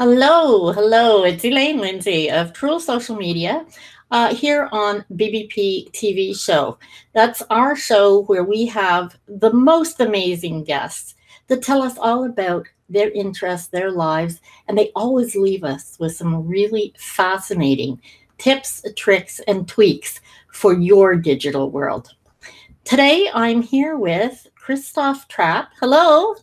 [0.00, 1.24] Hello, hello.
[1.24, 3.66] It's Elaine Lindsay of True Social Media
[4.12, 6.78] uh, here on BBP TV show.
[7.14, 11.16] That's our show where we have the most amazing guests
[11.48, 16.14] that tell us all about their interests, their lives, and they always leave us with
[16.14, 18.00] some really fascinating
[18.38, 20.20] tips, tricks, and tweaks
[20.52, 22.14] for your digital world.
[22.84, 25.66] Today, I'm here with Christoph Trappe.
[25.80, 26.36] Hello.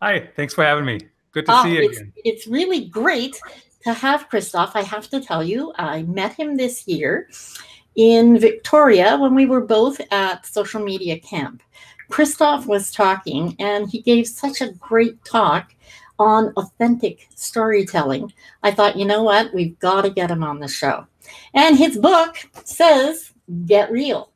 [0.00, 1.11] Hi, thanks for having me.
[1.32, 2.12] Good to uh, see you it's, again.
[2.24, 3.40] It's really great
[3.84, 4.76] to have Christoph.
[4.76, 7.28] I have to tell you, I met him this year
[7.96, 11.62] in Victoria when we were both at social media camp.
[12.10, 15.74] Christoph was talking and he gave such a great talk
[16.18, 18.32] on authentic storytelling.
[18.62, 19.52] I thought, you know what?
[19.54, 21.06] We've got to get him on the show.
[21.54, 23.32] And his book says,
[23.66, 24.30] Get Real.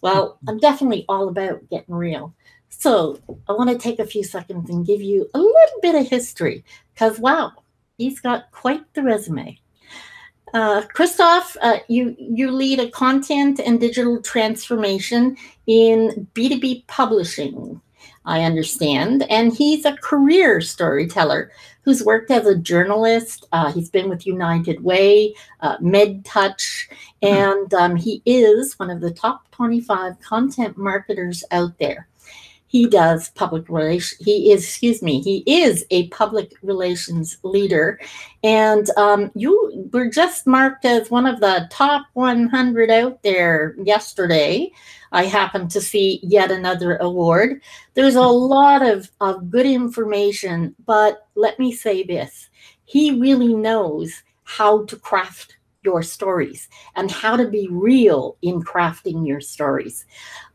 [0.00, 2.34] Well, I'm definitely all about getting real.
[2.78, 3.18] So
[3.48, 6.64] I want to take a few seconds and give you a little bit of history
[6.94, 7.52] because, wow,
[7.98, 9.58] he's got quite the resume.
[10.54, 15.36] Uh, Christoph, uh, you, you lead a content and digital transformation
[15.66, 17.80] in B2B publishing,
[18.24, 19.24] I understand.
[19.28, 21.50] And he's a career storyteller
[21.82, 23.44] who's worked as a journalist.
[23.50, 26.90] Uh, he's been with United Way, uh, MedTouch,
[27.22, 27.26] hmm.
[27.26, 32.07] and um, he is one of the top 25 content marketers out there
[32.68, 34.24] he does public relations.
[34.24, 37.98] He is, excuse me, he is a public relations leader.
[38.44, 44.70] And um, you were just marked as one of the top 100 out there yesterday.
[45.12, 47.62] I happened to see yet another award.
[47.94, 52.50] There's a lot of, of good information, but let me say this
[52.84, 55.57] he really knows how to craft
[55.88, 60.04] your stories and how to be real in crafting your stories.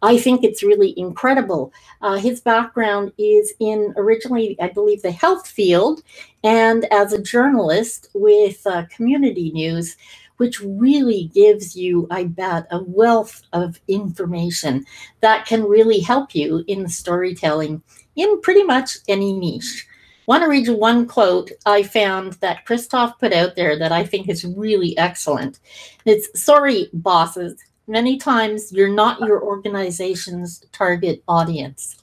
[0.04, 1.74] I think it's really incredible.
[2.02, 6.04] Uh, his background is in originally, I believe, the health field
[6.44, 9.98] and as a journalist with uh, community news,
[10.38, 14.86] which really gives you, I bet, a wealth of information
[15.22, 17.82] that can really help you in storytelling
[18.16, 19.88] in pretty much any niche
[20.28, 24.06] want to read you one quote I found that Christoph put out there that I
[24.06, 25.60] think is really excellent.
[26.06, 27.62] It's sorry, bosses.
[27.88, 31.98] Many times you're not your organization's target audience.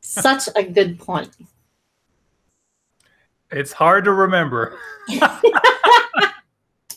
[0.00, 1.36] Such a good point.
[3.50, 4.78] It's hard to remember.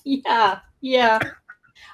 [0.04, 1.20] yeah, yeah.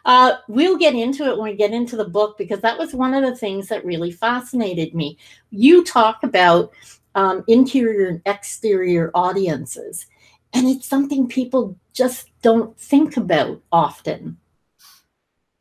[0.05, 3.13] Uh, we'll get into it when we get into the book because that was one
[3.13, 5.17] of the things that really fascinated me.
[5.49, 6.71] You talk about
[7.15, 10.05] um, interior and exterior audiences.
[10.53, 14.37] And it's something people just don't think about often.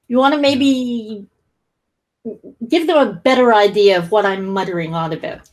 [0.08, 1.26] You want to maybe
[2.68, 5.48] give them a better idea of what I'm muttering on about.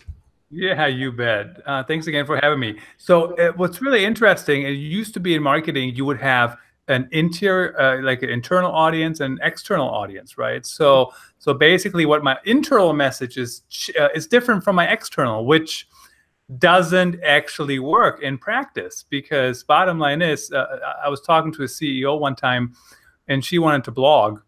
[0.49, 1.61] Yeah, you bet.
[1.65, 2.77] Uh, thanks again for having me.
[2.97, 6.57] So, uh, what's really interesting, it used to be in marketing, you would have
[6.91, 10.65] an interior uh, like an internal audience and external audience right?
[10.65, 13.63] So so basically what my internal message is
[13.99, 15.87] uh, is different from my external which
[16.57, 21.65] doesn't actually work in practice because bottom line is uh, i was talking to a
[21.65, 22.75] ceo one time
[23.31, 24.41] and she wanted to blog.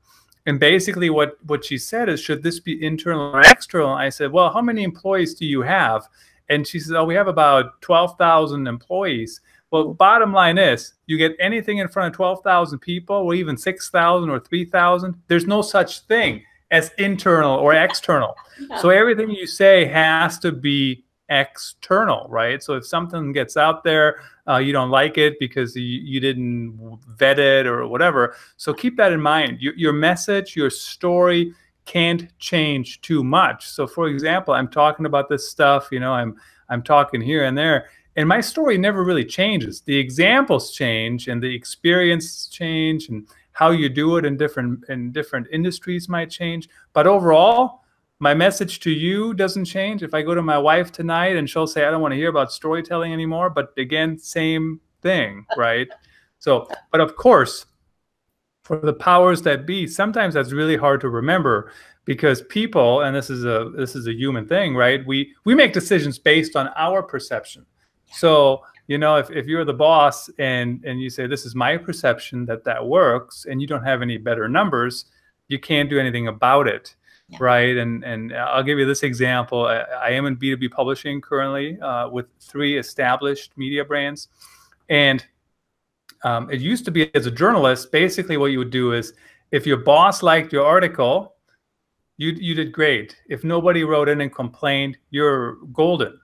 [0.45, 3.93] And basically what what she said is should this be internal or external?
[3.93, 6.07] I said well how many employees do you have?
[6.49, 9.39] And she said oh we have about 12000 employees
[9.73, 14.29] well, bottom line is you get anything in front of 12,000 people or even 6,000
[14.29, 18.35] or 3,000, there's no such thing as internal or external.
[18.69, 18.77] Yeah.
[18.77, 22.61] So everything you say has to be external, right?
[22.61, 26.99] So if something gets out there, uh, you don't like it because you, you didn't
[27.17, 28.35] vet it or whatever.
[28.57, 29.57] So keep that in mind.
[29.59, 31.51] Your, your message, your story
[31.85, 33.67] can't change too much.
[33.67, 36.39] So for example, I'm talking about this stuff, you know, I'm
[36.69, 39.81] I'm talking here and there and my story never really changes.
[39.81, 45.11] The examples change and the experience change and how you do it in different in
[45.11, 46.69] different industries might change.
[46.93, 47.81] But overall
[48.19, 50.03] my message to you doesn't change.
[50.03, 52.29] If i go to my wife tonight and she'll say i don't want to hear
[52.29, 55.87] about storytelling anymore but again same thing right?
[56.39, 57.65] So but of course
[58.63, 61.71] for the powers that be sometimes that's really hard to remember
[62.05, 65.05] because people and this is a this is a human thing right?
[65.05, 67.65] We we make decisions based on our perception
[68.11, 71.77] so, you know, if, if you're the boss and, and you say, this is my
[71.77, 75.05] perception that that works, and you don't have any better numbers,
[75.47, 76.95] you can't do anything about it.
[77.29, 77.37] Yeah.
[77.39, 77.77] Right.
[77.77, 79.65] And, and I'll give you this example.
[79.65, 84.27] I, I am in B2B publishing currently uh, with three established media brands.
[84.89, 85.25] And
[86.23, 89.13] um, it used to be as a journalist, basically what you would do is
[89.51, 91.35] if your boss liked your article,
[92.17, 93.15] you, you did great.
[93.29, 96.19] If nobody wrote in and complained, you're golden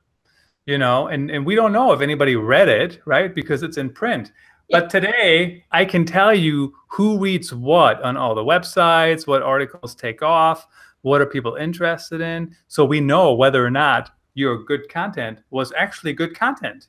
[0.65, 3.33] you know, and, and we don't know if anybody read it, right?
[3.33, 4.31] Because it's in print.
[4.71, 9.95] But today, I can tell you who reads what on all the websites, what articles
[9.95, 10.67] take off,
[11.01, 12.56] what are people interested in.
[12.67, 16.88] So we know whether or not your good content was actually good content.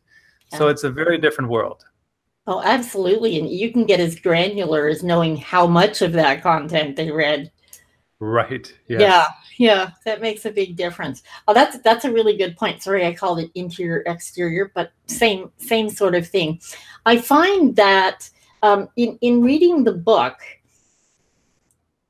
[0.52, 0.58] Yeah.
[0.58, 1.84] So it's a very different world.
[2.46, 3.38] Oh, absolutely.
[3.38, 7.50] And you can get as granular as knowing how much of that content they read.
[8.20, 8.72] Right.
[8.86, 9.28] Yeah.
[9.56, 9.90] Yeah.
[10.04, 11.22] That makes a big difference.
[11.48, 12.82] Oh, that's that's a really good point.
[12.82, 16.60] Sorry, I called it interior exterior, but same same sort of thing.
[17.06, 18.28] I find that
[18.62, 20.36] um, in in reading the book,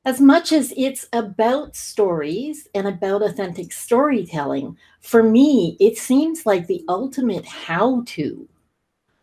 [0.03, 6.67] as much as it's about stories and about authentic storytelling, for me, it seems like
[6.67, 8.47] the ultimate how to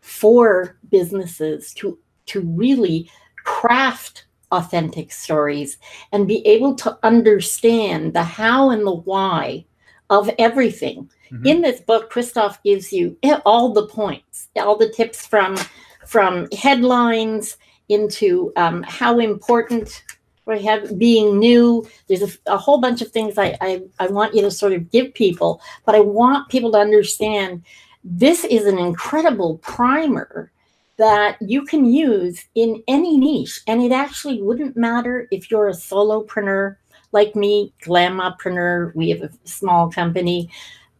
[0.01, 3.11] for businesses to, to really
[3.43, 5.77] craft authentic stories
[6.11, 9.65] and be able to understand the how and the why
[10.09, 11.09] of everything.
[11.31, 11.45] Mm-hmm.
[11.45, 15.57] In this book, Christoph gives you all the points, all the tips from
[16.05, 17.57] from headlines
[17.89, 20.03] into um, how important
[20.45, 21.87] we have being new.
[22.07, 24.89] There's a, a whole bunch of things I, I, I want you to sort of
[24.89, 27.63] give people, but I want people to understand
[28.03, 30.51] this is an incredible primer
[30.99, 33.61] that you can use in any niche.
[33.65, 36.75] And it actually wouldn't matter if you're a solopreneur
[37.11, 40.51] like me, Glamapreneur, we have a small company.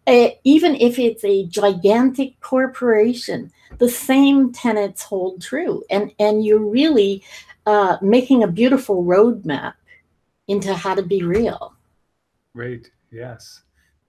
[0.07, 5.83] Uh, even if it's a gigantic corporation, the same tenets hold true.
[5.89, 7.23] And, and you're really
[7.67, 9.73] uh, making a beautiful roadmap
[10.47, 11.75] into how to be real.
[12.55, 12.89] Great.
[13.11, 13.61] Yes.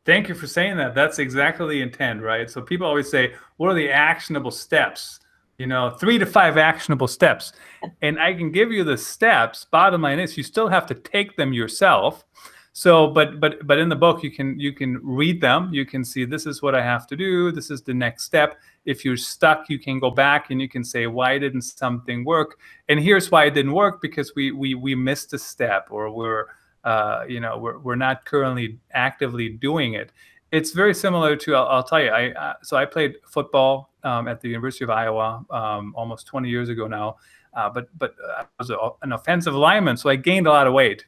[0.06, 0.94] Thank you for saying that.
[0.94, 2.48] That's exactly the intent, right?
[2.48, 5.19] So people always say, what are the actionable steps?
[5.60, 7.52] You know, three to five actionable steps.
[8.02, 9.66] And I can give you the steps.
[9.70, 12.24] Bottom line is you still have to take them yourself.
[12.72, 15.70] So, but but but in the book you can you can read them.
[15.72, 17.52] You can see this is what I have to do.
[17.52, 18.58] This is the next step.
[18.84, 22.58] If you're stuck, you can go back and you can say why didn't something work?
[22.88, 26.46] And here's why it didn't work because we we we missed a step or we're
[26.84, 30.12] uh, you know, we're, we're not currently actively doing it.
[30.52, 34.26] It's very similar to, I'll, I'll tell you, I, uh, so I played football um,
[34.26, 37.16] at the University of Iowa um, almost 20 years ago now,
[37.54, 40.72] uh, but, but I was a, an offensive lineman, so I gained a lot of
[40.72, 41.06] weight.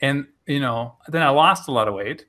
[0.00, 2.26] And, you know, then I lost a lot of weight,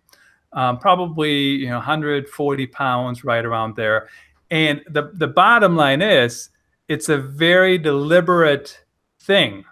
[0.53, 4.09] um, probably, you know, 140 pounds right around there.
[4.49, 6.49] And the, the bottom line is,
[6.87, 8.83] it's a very deliberate
[9.19, 9.65] thing.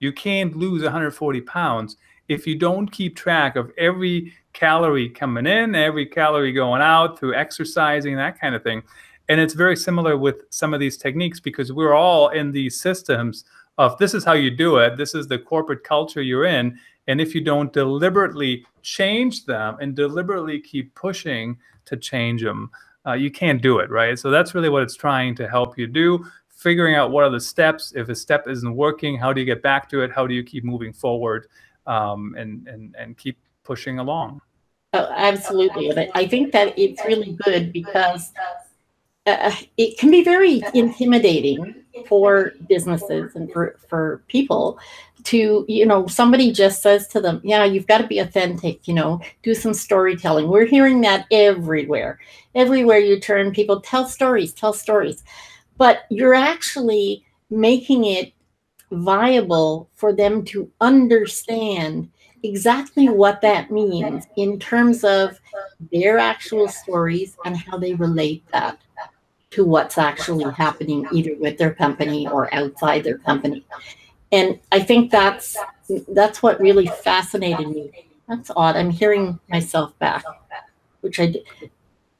[0.00, 1.96] You can't lose 140 pounds
[2.28, 7.34] if you don't keep track of every calorie coming in, every calorie going out through
[7.34, 8.82] exercising, that kind of thing.
[9.28, 13.44] And it's very similar with some of these techniques because we're all in these systems
[13.78, 16.78] of this is how you do it, this is the corporate culture you're in.
[17.08, 21.56] And if you don't deliberately change them and deliberately keep pushing
[21.86, 22.70] to change them,
[23.06, 24.18] uh, you can't do it, right?
[24.18, 26.24] So that's really what it's trying to help you do.
[26.48, 27.92] Figuring out what are the steps.
[27.96, 30.12] If a step isn't working, how do you get back to it?
[30.12, 31.48] How do you keep moving forward?
[31.86, 34.40] um, and, and, and keep pushing along.
[34.92, 36.10] Oh, absolutely.
[36.14, 38.32] I think that it's really good because
[39.26, 44.78] uh, it can be very intimidating for businesses and for, for people
[45.24, 48.94] to, you know, somebody just says to them, yeah, you've got to be authentic, you
[48.94, 50.48] know, do some storytelling.
[50.48, 52.18] We're hearing that everywhere.
[52.54, 55.22] Everywhere you turn, people tell stories, tell stories.
[55.78, 58.32] But you're actually making it
[58.90, 62.10] viable for them to understand
[62.42, 65.40] exactly what that means in terms of
[65.92, 68.78] their actual stories and how they relate that
[69.50, 73.64] to what's actually happening either with their company or outside their company.
[74.32, 75.56] And I think that's
[76.08, 77.90] that's what really fascinated me.
[78.28, 78.76] That's odd.
[78.76, 80.24] I'm hearing myself back,
[81.02, 81.44] which I did.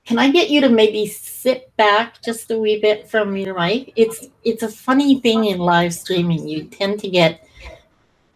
[0.05, 3.93] Can I get you to maybe sit back just a wee bit from your mic?
[3.97, 6.47] It's it's a funny thing in live streaming.
[6.47, 7.49] You tend to get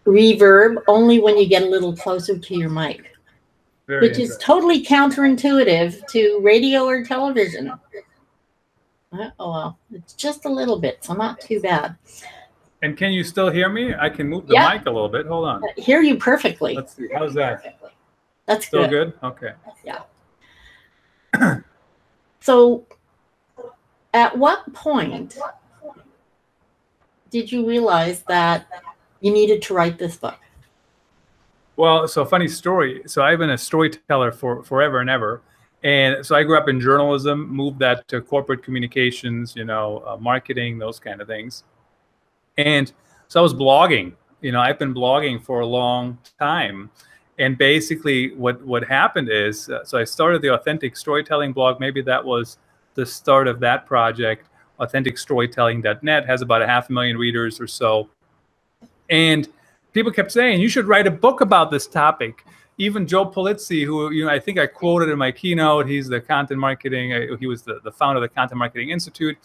[0.07, 3.13] reverb only when you get a little closer to your mic,
[3.87, 7.73] Very which is totally counterintuitive to radio or television.
[9.13, 11.97] Oh well, it's just a little bit, so not too bad.
[12.83, 13.95] And can you still hear me?
[13.95, 14.75] I can move the yeah.
[14.75, 15.27] mic a little bit.
[15.27, 15.65] Hold on.
[15.65, 16.75] I hear you perfectly.
[16.75, 17.09] Let's see.
[17.13, 17.79] How's that?
[18.45, 19.15] That's still good.
[19.21, 19.27] good.
[19.27, 19.53] Okay.
[19.85, 20.01] Yeah
[22.41, 22.87] so,
[24.15, 25.39] at what point
[27.31, 28.67] did you realize that
[29.21, 30.39] you needed to write this book?
[31.77, 33.03] Well, so funny story.
[33.07, 35.43] So I've been a storyteller for forever and ever.
[35.83, 40.17] And so I grew up in journalism, moved that to corporate communications, you know, uh,
[40.17, 41.65] marketing, those kind of things.
[42.57, 42.91] And
[43.29, 44.15] so I was blogging.
[44.41, 46.91] You know, I've been blogging for a long time.
[47.39, 51.79] And basically, what what happened is, uh, so I started the authentic storytelling blog.
[51.79, 52.59] Maybe that was
[52.95, 54.49] the start of that project.
[54.81, 58.09] AuthenticStorytelling.net has about a half a million readers or so,
[59.11, 59.49] and
[59.93, 62.45] people kept saying you should write a book about this topic.
[62.79, 66.21] Even Joe Pulizzi, who you know I think I quoted in my keynote, he's the
[66.21, 67.13] content marketing.
[67.13, 69.39] Uh, he was the, the founder of the Content Marketing Institute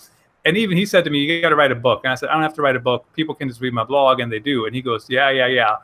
[0.45, 2.29] and even he said to me, "You got to write a book." And I said,
[2.29, 3.05] "I don't have to write a book.
[3.13, 4.65] People can just read my blog," and they do.
[4.65, 5.75] And he goes, "Yeah, yeah, yeah,"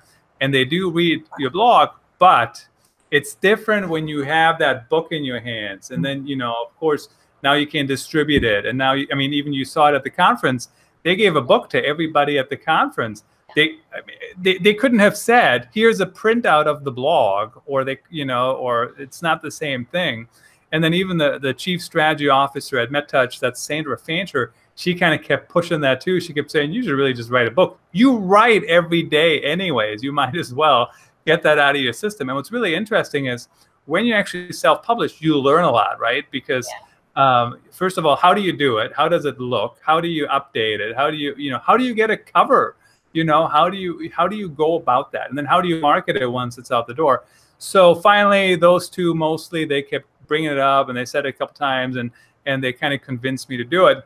[0.41, 2.65] and they do read your blog, but
[3.12, 6.75] it's different when you have that book in your hands, and then you know, of
[6.77, 7.10] course,
[7.43, 8.65] now you can distribute it.
[8.65, 10.69] And now, I mean, even you saw it at the conference.
[11.03, 13.24] They gave a book to everybody at the conference.
[13.57, 17.83] They, I mean, they, they couldn't have said, "Here's a printout of the blog," or
[17.83, 20.29] they, you know, or it's not the same thing
[20.71, 25.19] and then even the, the chief strategy officer at MedTouch, that's Sandra Fancher, she kind
[25.19, 26.19] of kept pushing that too.
[26.19, 27.79] She kept saying, you should really just write a book.
[27.93, 30.03] You write every day anyways.
[30.03, 30.91] You might as well
[31.25, 32.29] get that out of your system.
[32.29, 33.47] And what's really interesting is
[33.85, 36.29] when you actually self-publish, you learn a lot, right?
[36.31, 36.69] Because
[37.15, 37.43] yeah.
[37.43, 38.91] um, first of all, how do you do it?
[38.93, 39.77] How does it look?
[39.81, 40.95] How do you update it?
[40.95, 42.75] How do you, you know, how do you get a cover?
[43.17, 45.29] You know, how do you, how do you go about that?
[45.29, 47.24] And then how do you market it once it's out the door?
[47.57, 51.33] So finally, those two mostly, they kept bringing it up, and they said it a
[51.33, 52.12] couple times, and
[52.45, 54.05] and they kind of convinced me to do it.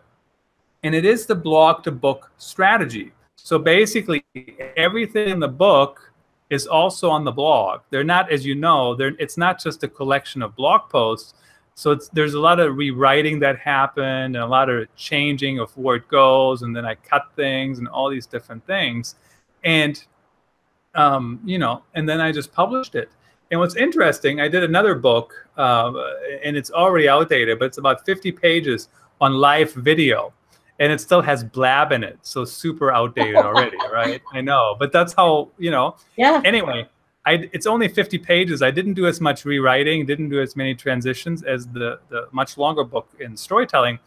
[0.84, 3.12] And it is the blog to book strategy.
[3.36, 4.24] So basically,
[4.78, 6.14] everything in the book
[6.50, 7.82] is also on the blog.
[7.90, 11.34] They're not, as you know, they're, it's not just a collection of blog posts.
[11.76, 15.96] So there's a lot of rewriting that happened and a lot of changing of where
[15.96, 16.62] it goes.
[16.62, 19.16] And then I cut things and all these different things.
[19.64, 20.04] And,
[20.96, 23.10] um, you know, and then I just published it.
[23.52, 25.92] And what's interesting, I did another book, uh,
[26.42, 28.88] and it's already outdated, but it's about 50 pages
[29.20, 30.34] on live video,
[30.80, 34.22] and it still has blab in it, so super outdated already, right?
[34.32, 35.98] I know, but that's how you know.
[36.16, 36.42] Yeah.
[36.46, 36.88] Anyway,
[37.26, 38.62] I, it's only 50 pages.
[38.62, 42.58] I didn't do as much rewriting, didn't do as many transitions as the the much
[42.58, 44.00] longer book in storytelling,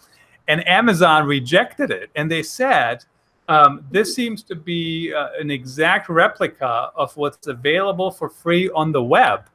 [0.48, 3.04] and Amazon rejected it, and they said
[3.48, 8.92] um, this seems to be uh, an exact replica of what's available for free on
[8.92, 9.48] the web.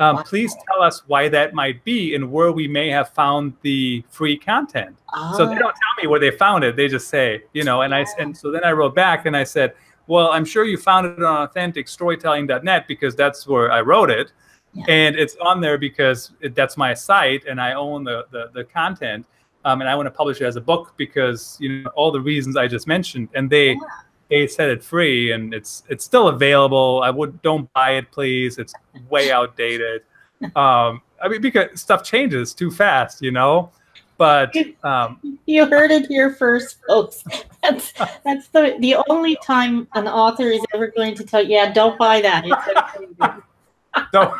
[0.00, 0.22] Um, wow.
[0.22, 4.38] Please tell us why that might be and where we may have found the free
[4.38, 4.96] content.
[5.36, 6.76] So they don't tell me where they found it.
[6.76, 9.42] They just say, you know, and I and so then I wrote back and I
[9.42, 9.74] said,
[10.08, 14.32] well, I'm sure you found it on authenticstorytelling.net because that's where I wrote it.
[14.74, 14.84] Yeah.
[14.88, 18.64] And it's on there because it, that's my site and I own the, the, the
[18.64, 19.24] content
[19.64, 22.20] um, and I want to publish it as a book because you know all the
[22.20, 23.78] reasons I just mentioned, and they yeah.
[24.30, 27.02] they set it free, and it's it's still available.
[27.04, 28.58] I would don't buy it, please.
[28.58, 28.72] It's
[29.10, 30.02] way outdated.
[30.54, 33.72] Um, I mean, because stuff changes too fast, you know.
[34.18, 37.24] But um, you heard it here first, folks.
[37.62, 37.92] That's
[38.24, 41.42] that's the the only time an author is ever going to tell.
[41.42, 42.44] Yeah, don't buy that.
[44.12, 44.32] don't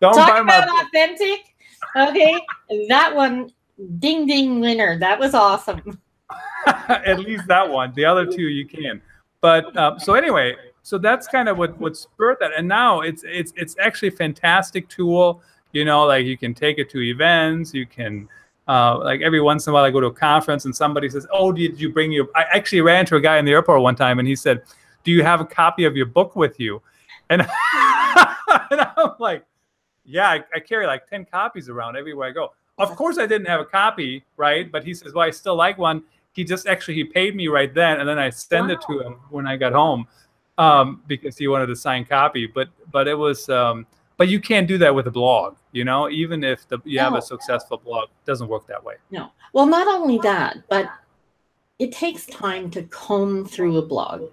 [0.00, 1.52] don't Talk buy about my authentic.
[1.96, 2.40] Okay,
[2.88, 3.50] that one
[3.98, 4.98] Ding ding winner.
[4.98, 6.00] That was awesome.
[6.66, 7.92] At least that one.
[7.94, 9.02] The other two you can.
[9.40, 12.52] But uh, so anyway, so that's kind of what what spurred that.
[12.56, 15.42] And now it's it's it's actually a fantastic tool.
[15.72, 17.74] You know, like you can take it to events.
[17.74, 18.28] You can
[18.66, 21.26] uh, like every once in a while I go to a conference and somebody says,
[21.30, 23.94] "Oh, did you bring your?" I actually ran into a guy in the airport one
[23.94, 24.62] time and he said,
[25.02, 26.80] "Do you have a copy of your book with you?"
[27.30, 29.44] And, and I'm like,
[30.04, 33.46] "Yeah, I, I carry like ten copies around everywhere I go." Of course, I didn't
[33.46, 34.70] have a copy, right?
[34.70, 36.02] But he says, "Well, I still like one."
[36.32, 38.74] He just actually he paid me right then, and then I sent wow.
[38.74, 40.08] it to him when I got home
[40.58, 42.46] um, because he wanted a signed copy.
[42.46, 46.08] But but it was um, but you can't do that with a blog, you know.
[46.08, 47.04] Even if the, you no.
[47.04, 48.94] have a successful blog, it doesn't work that way.
[49.10, 49.30] No.
[49.52, 50.90] Well, not only that, but
[51.78, 54.30] it takes time to comb through a blog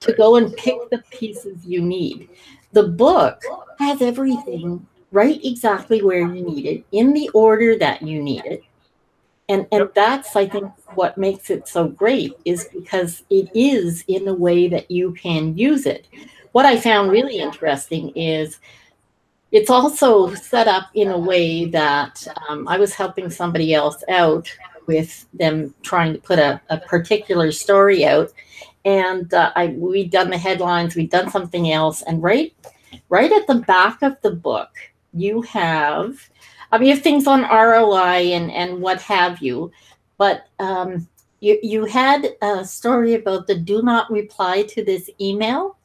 [0.00, 2.28] to go and pick the pieces you need.
[2.72, 3.42] The book
[3.78, 8.62] has everything right exactly where you need it in the order that you need it
[9.48, 14.26] and and that's i think what makes it so great is because it is in
[14.28, 16.08] a way that you can use it
[16.52, 18.58] what i found really interesting is
[19.56, 24.48] it's also set up in a way that um, i was helping somebody else out
[24.86, 28.32] with them trying to put a, a particular story out
[28.84, 32.54] and uh, I, we'd done the headlines we'd done something else and right
[33.08, 34.70] right at the back of the book
[35.16, 36.28] you have,
[36.70, 39.72] I mean, you have things on ROI and, and what have you,
[40.18, 41.08] but um,
[41.40, 45.76] you, you had a story about the do not reply to this email.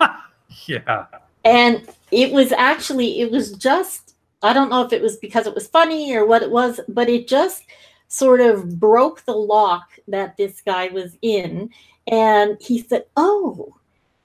[0.66, 1.06] yeah.
[1.44, 5.54] And it was actually, it was just, I don't know if it was because it
[5.54, 7.64] was funny or what it was, but it just
[8.08, 11.70] sort of broke the lock that this guy was in.
[12.08, 13.76] And he said, Oh,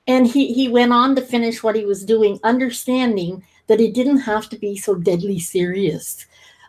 [0.08, 4.20] And he, he went on to finish what he was doing, understanding that it didn't
[4.20, 6.26] have to be so deadly serious.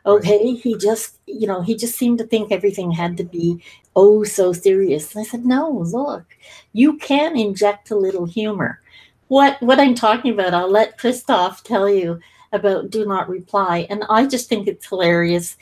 [0.06, 0.54] Okay.
[0.54, 3.62] He just, you know, he just seemed to think everything had to be
[3.96, 5.14] oh so serious.
[5.14, 6.24] And I said, no, look,
[6.72, 8.80] you can inject a little humor.
[9.28, 12.20] What what I'm talking about, I'll let Christoph tell you
[12.52, 13.86] about do not reply.
[13.90, 15.56] And I just think it's hilarious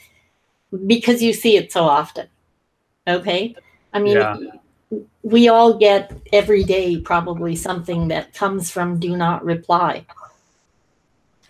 [0.85, 2.27] because you see it so often.
[3.07, 3.55] Okay.
[3.93, 4.37] I mean, yeah.
[5.23, 10.05] we all get every day probably something that comes from do not reply.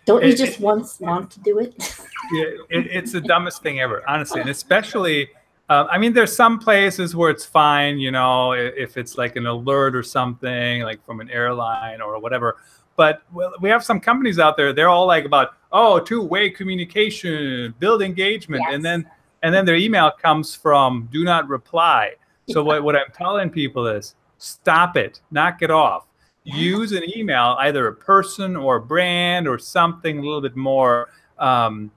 [0.06, 1.74] Don't you just it, once want to do it?
[2.32, 5.30] yeah, it, it's the dumbest thing ever, honestly, and especially.
[5.68, 9.48] Uh, I mean, there's some places where it's fine, you know, if it's like an
[9.48, 12.58] alert or something, like from an airline or whatever.
[12.96, 13.24] But
[13.60, 18.64] we have some companies out there; they're all like about, oh, two-way communication, build engagement,
[18.66, 18.76] yes.
[18.76, 19.10] and then
[19.44, 22.14] and then their email comes from do not reply.
[22.48, 26.06] So what, what I'm telling people is stop it, knock it off
[26.46, 31.10] use an email, either a person or a brand or something a little bit more,
[31.40, 31.92] um,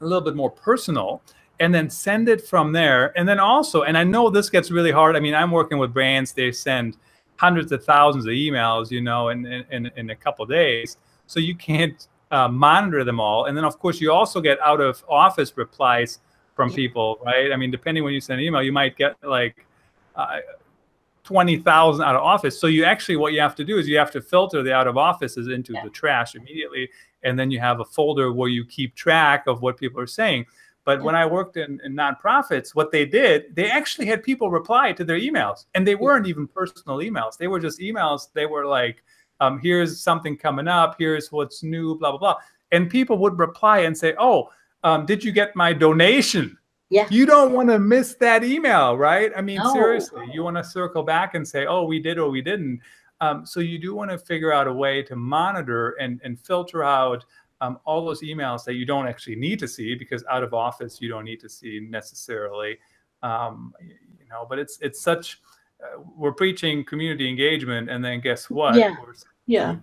[0.00, 1.22] a little bit more personal,
[1.60, 3.16] and then send it from there.
[3.18, 5.16] And then also, and I know this gets really hard.
[5.16, 6.96] I mean, I'm working with brands; they send
[7.36, 10.98] hundreds of thousands of emails, you know, in in, in a couple days.
[11.26, 13.46] So you can't uh, monitor them all.
[13.46, 16.20] And then, of course, you also get out of office replies
[16.54, 17.52] from people, right?
[17.52, 19.66] I mean, depending when you send an email, you might get like.
[20.14, 20.38] Uh,
[21.26, 22.58] 20,000 out of office.
[22.58, 24.86] So you actually, what you have to do is you have to filter the out
[24.86, 25.82] of offices into yeah.
[25.82, 26.88] the trash immediately.
[27.24, 30.46] And then you have a folder where you keep track of what people are saying.
[30.86, 31.04] But yeah.
[31.04, 35.04] when I worked in, in, nonprofits, what they did, they actually had people reply to
[35.04, 37.36] their emails and they weren't even personal emails.
[37.36, 38.28] They were just emails.
[38.32, 39.02] They were like,
[39.40, 40.94] um, here's something coming up.
[40.96, 42.34] Here's what's new, blah, blah, blah.
[42.70, 44.48] And people would reply and say, oh,
[44.84, 46.56] um, did you get my donation?
[46.88, 47.08] Yeah.
[47.10, 49.32] You don't want to miss that email, right?
[49.36, 49.72] I mean, no.
[49.72, 52.80] seriously, you want to circle back and say, oh, we did or we didn't.
[53.20, 56.84] Um, so you do want to figure out a way to monitor and, and filter
[56.84, 57.24] out
[57.60, 61.00] um, all those emails that you don't actually need to see because out of office
[61.00, 62.78] you don't need to see necessarily.
[63.22, 65.40] Um, you know, but it's it's such
[65.82, 68.74] uh, we're preaching community engagement, and then guess what?
[68.74, 68.96] Yeah.
[69.46, 69.76] yeah.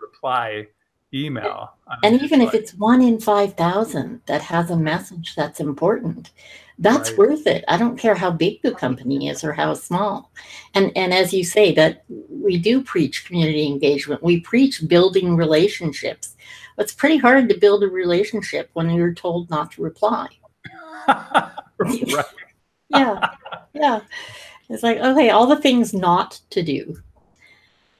[0.00, 0.66] Reply
[1.12, 1.72] email.
[2.02, 6.32] And even if it's one in 5,000 that has a message that's important,
[6.80, 7.18] that's right.
[7.18, 7.64] worth it.
[7.68, 10.32] I don't care how big the company is or how small.
[10.74, 12.04] And and as you say that
[12.44, 14.22] we do preach community engagement.
[14.22, 16.36] We preach building relationships.
[16.78, 20.28] It's pretty hard to build a relationship when you're told not to reply.
[22.88, 23.30] yeah.
[23.72, 24.00] Yeah.
[24.68, 26.96] It's like, okay, all the things not to do.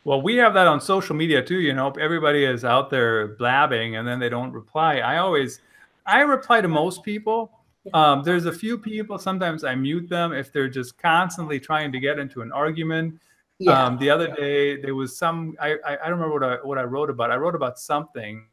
[0.05, 1.61] Well, we have that on social media too.
[1.61, 4.99] You know, everybody is out there blabbing and then they don't reply.
[4.99, 5.61] I always,
[6.07, 7.51] I reply to most people.
[7.93, 12.01] Um, there's a few people, sometimes I mute them if they're just constantly trying to
[12.01, 13.21] get into an argument.
[13.59, 13.85] Yeah.
[13.85, 16.79] Um, the other day, there was some, I, I, I don't remember what I, what
[16.79, 17.31] I wrote about.
[17.31, 18.47] I wrote about something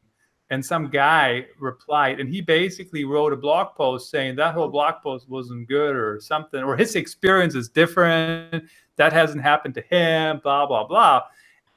[0.52, 4.96] and some guy replied and he basically wrote a blog post saying that whole blog
[5.02, 8.64] post wasn't good or something, or his experience is different.
[8.98, 11.24] That hasn't happened to him, blah, blah, blah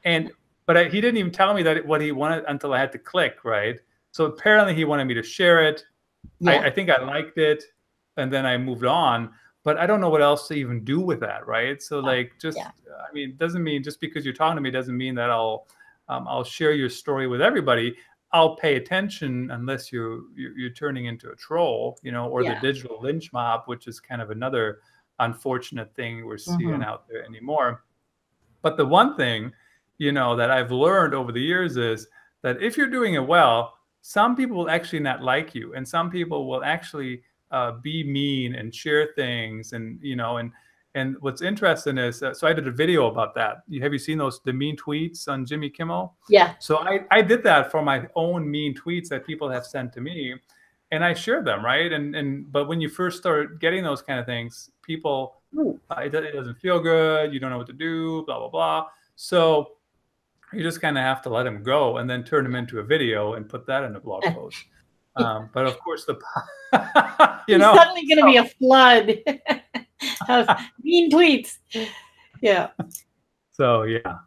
[0.05, 0.31] and
[0.67, 2.99] but I, he didn't even tell me that what he wanted until I had to
[2.99, 3.79] click right.
[4.13, 5.85] So apparently he wanted me to share it.
[6.41, 6.53] Yeah.
[6.53, 7.65] I, I, think I liked it,
[8.17, 9.31] and then I moved on.
[9.63, 11.83] But I don't know what else to even do with that, right?
[11.83, 12.71] So like, just yeah.
[12.89, 15.67] I mean, doesn't mean just because you're talking to me doesn't mean that I'll
[16.09, 17.97] um, I'll share your story with everybody.
[18.35, 22.55] I'll pay attention unless you're you're, turning into a troll, you know, or yeah.
[22.55, 24.81] the digital lynch mob, which is kind of another
[25.21, 26.83] unfortunate thing we're seeing mm-hmm.
[26.83, 27.85] out there anymore.
[28.61, 29.53] But the one thing
[29.99, 32.09] you know that I've learned over the years is
[32.43, 36.11] that if you're doing it well, some people will actually not like you, and some
[36.11, 40.51] people will actually uh, be mean and share things, and you know, and
[40.95, 43.63] and what's interesting is, uh, so I did a video about that.
[43.81, 46.15] Have you seen those the mean tweets on Jimmy Kimmel?
[46.29, 46.55] Yeah.
[46.61, 50.01] So I I did that for my own mean tweets that people have sent to
[50.01, 50.35] me,
[50.93, 51.93] and I share them, right?
[51.93, 56.15] And and but when you first start getting those kind of things, people uh, it,
[56.15, 57.35] it doesn't feel good.
[57.35, 58.25] You don't know what to do.
[58.27, 58.87] Blah blah blah.
[59.17, 59.73] So
[60.53, 62.85] you just kind of have to let them go and then turn them into a
[62.85, 64.65] video and put that in a blog post.
[65.17, 66.15] Um, but of course, the
[67.49, 69.19] you know suddenly going to be a flood
[70.29, 70.49] of
[70.83, 71.59] mean tweets.
[72.41, 72.71] Yeah.
[73.53, 74.19] So yeah.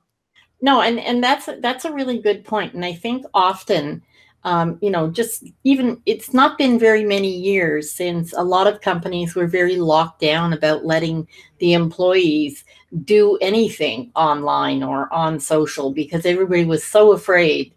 [0.61, 4.01] No, and and that's that's a really good point, and I think often
[4.47, 8.79] um, you know, just even it's not been very many years since a lot of
[8.79, 11.27] companies were very locked down about letting
[11.59, 12.63] the employees
[13.03, 17.73] do anything online or on social because everybody was so afraid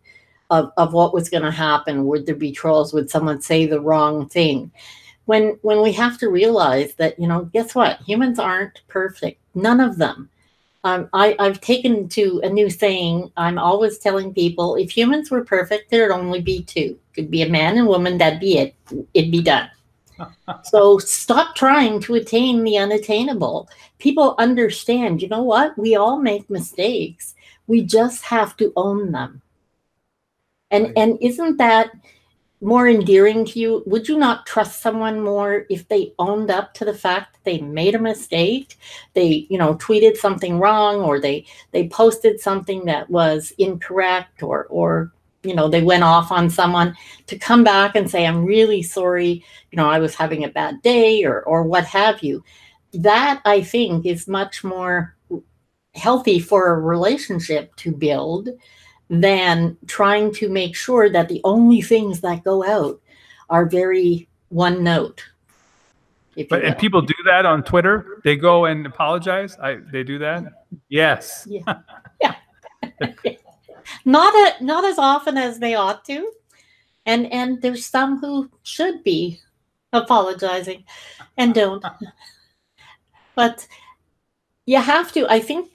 [0.51, 2.07] of, of what was going to happen.
[2.07, 2.93] Would there be trolls?
[2.93, 4.71] Would someone say the wrong thing?
[5.31, 8.01] When when we have to realize that, you know, guess what?
[8.01, 9.39] Humans aren't perfect.
[9.55, 10.29] None of them.
[10.83, 13.31] um, I, I've taken to a new saying.
[13.37, 16.99] I'm always telling people if humans were perfect, there'd only be two.
[17.15, 18.75] Could be a man and woman, that'd be it.
[19.15, 19.71] It'd be done.
[20.65, 23.69] so stop trying to attain the unattainable.
[23.99, 25.79] People understand, you know what?
[25.79, 27.35] We all make mistakes.
[27.69, 29.43] We just have to own them.
[30.73, 30.99] And right.
[31.01, 31.91] and isn't that
[32.61, 33.83] more endearing to you?
[33.87, 37.59] Would you not trust someone more if they owned up to the fact that they
[37.59, 38.77] made a mistake?
[39.15, 44.67] They, you know, tweeted something wrong or they they posted something that was incorrect or
[44.67, 46.95] or you know, they went off on someone
[47.27, 50.83] to come back and say, I'm really sorry, you know, I was having a bad
[50.83, 52.45] day or or what have you.
[52.93, 55.17] That I think is much more
[55.95, 58.49] healthy for a relationship to build
[59.11, 63.01] than trying to make sure that the only things that go out
[63.51, 65.23] are very one note.
[66.49, 68.21] But and people do that on Twitter.
[68.23, 69.59] They go and apologize.
[69.59, 70.45] I they do that.
[70.89, 71.47] Yes.
[71.51, 71.81] Yeah.
[72.23, 72.35] yeah.
[74.05, 76.31] not a, not as often as they ought to,
[77.05, 79.41] and and there's some who should be
[79.93, 80.85] apologizing
[81.37, 81.85] and don't.
[83.35, 83.67] but
[84.67, 85.31] you have to.
[85.31, 85.69] I think.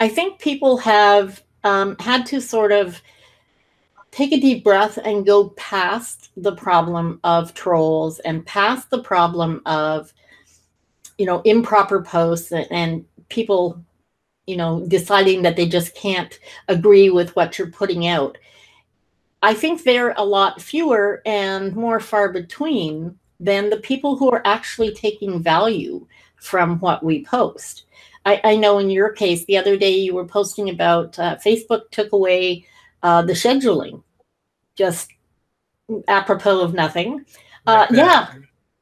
[0.00, 3.00] I think people have um, had to sort of
[4.10, 9.60] take a deep breath and go past the problem of trolls and past the problem
[9.66, 10.12] of
[11.18, 13.82] you know improper posts and, and people
[14.46, 18.38] you know deciding that they just can't agree with what you're putting out.
[19.42, 24.42] I think they're a lot fewer and more far between than the people who are
[24.44, 26.04] actually taking value
[26.36, 27.84] from what we post
[28.28, 31.90] I, I, know in your case, the other day you were posting about uh, Facebook
[31.90, 32.66] took away
[33.02, 34.02] uh, the scheduling,
[34.76, 35.10] just
[36.08, 37.24] apropos of nothing.
[37.66, 38.34] Uh, yeah,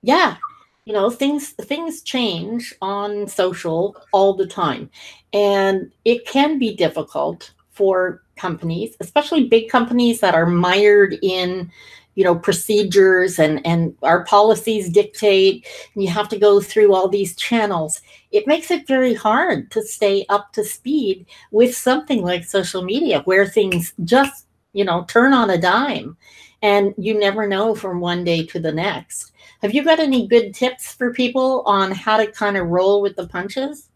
[0.03, 0.37] yeah.
[0.85, 4.91] You know, things things change on social all the time,
[5.33, 11.71] and it can be difficult for companies, especially big companies that are mired in
[12.17, 17.09] you know procedures and and our policies dictate and you have to go through all
[17.09, 18.01] these channels.
[18.33, 23.21] It makes it very hard to stay up to speed with something like social media
[23.27, 26.17] where things just you know turn on a dime
[26.63, 29.33] and you never know from one day to the next.
[29.61, 33.15] Have you got any good tips for people on how to kind of roll with
[33.15, 33.91] the punches?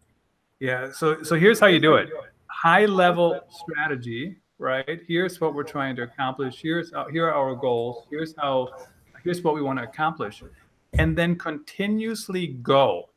[0.59, 2.09] Yeah so so here's how you do it.
[2.47, 5.01] High level strategy right?
[5.07, 6.61] Here's what we're trying to accomplish.
[6.61, 8.05] Here's uh, here are our goals.
[8.09, 8.69] Here's how
[9.23, 10.43] here's what we want to accomplish.
[10.93, 13.09] And then continuously go.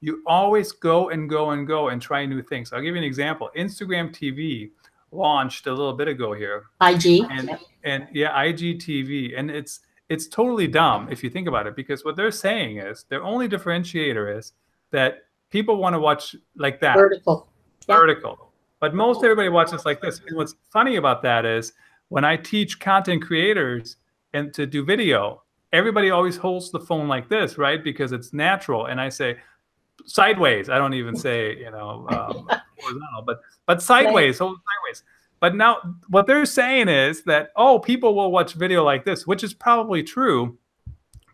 [0.00, 2.72] You always go and go and go and try new things.
[2.72, 3.50] I'll give you an example.
[3.56, 4.70] Instagram TV
[5.12, 6.64] launched a little bit ago here.
[6.80, 7.26] IG.
[7.30, 9.38] And and yeah, IGTV.
[9.38, 13.04] And it's it's totally dumb if you think about it, because what they're saying is
[13.10, 14.54] their only differentiator is
[14.92, 16.96] that people want to watch like that.
[16.96, 17.48] Vertical.
[17.86, 18.49] Vertical.
[18.80, 20.20] But most everybody watches like this.
[20.26, 21.72] And what's funny about that is
[22.08, 23.96] when I teach content creators
[24.32, 27.82] and to do video, everybody always holds the phone like this, right?
[27.82, 28.86] Because it's natural.
[28.86, 29.38] And I say
[30.06, 30.68] sideways.
[30.68, 35.04] I don't even say, you know, um, horizontal, but but sideways, hold sideways.
[35.40, 39.44] But now what they're saying is that oh, people will watch video like this, which
[39.44, 40.58] is probably true,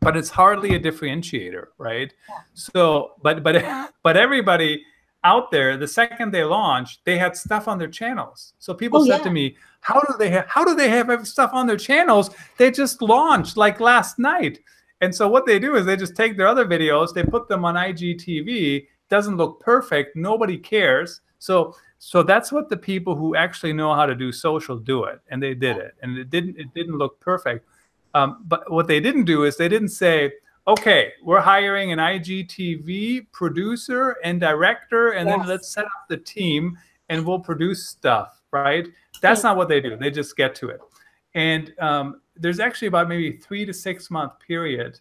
[0.01, 2.13] but it's hardly a differentiator, right?
[2.55, 4.85] So, but but but everybody
[5.27, 8.55] out there the second they launched they had stuff on their channels.
[8.59, 9.25] So people oh, said yeah.
[9.25, 12.31] to me how do they have how do they have stuff on their channels?
[12.59, 14.61] They just launched like last night.
[15.01, 17.65] And so what they do is they just take their other videos they put them
[17.65, 21.21] on igtv doesn't look perfect nobody cares.
[21.39, 25.21] So so that's what the people who actually know how to do social do it
[25.31, 25.95] and they did it.
[26.03, 27.67] And it didn't it didn't look perfect.
[28.15, 30.33] Um, but what they didn't do is they didn't say
[30.69, 35.39] okay, we're hiring an IGTV producer and director, and yes.
[35.39, 36.77] then let's set up the team
[37.09, 38.89] and we'll produce stuff, right?
[39.21, 39.97] That's not what they do.
[39.97, 40.81] They just get to it.
[41.35, 44.99] And um, there's actually about maybe three to six month period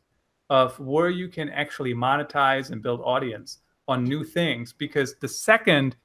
[0.49, 5.95] of where you can actually monetize and build audience on new things because the second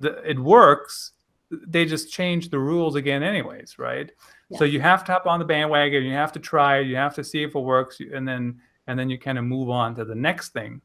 [0.00, 1.12] the, it works,
[1.50, 4.10] they just change the rules again anyways, right?
[4.48, 4.58] Yeah.
[4.58, 7.14] So you have to hop on the bandwagon, you have to try it, you have
[7.14, 10.04] to see if it works, and then and then you kind of move on to
[10.04, 10.80] the next thing.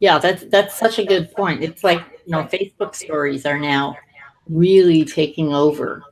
[0.00, 1.62] Yeah that's that's such a good point.
[1.62, 3.96] It's like you know facebook stories are now
[4.48, 6.02] really taking over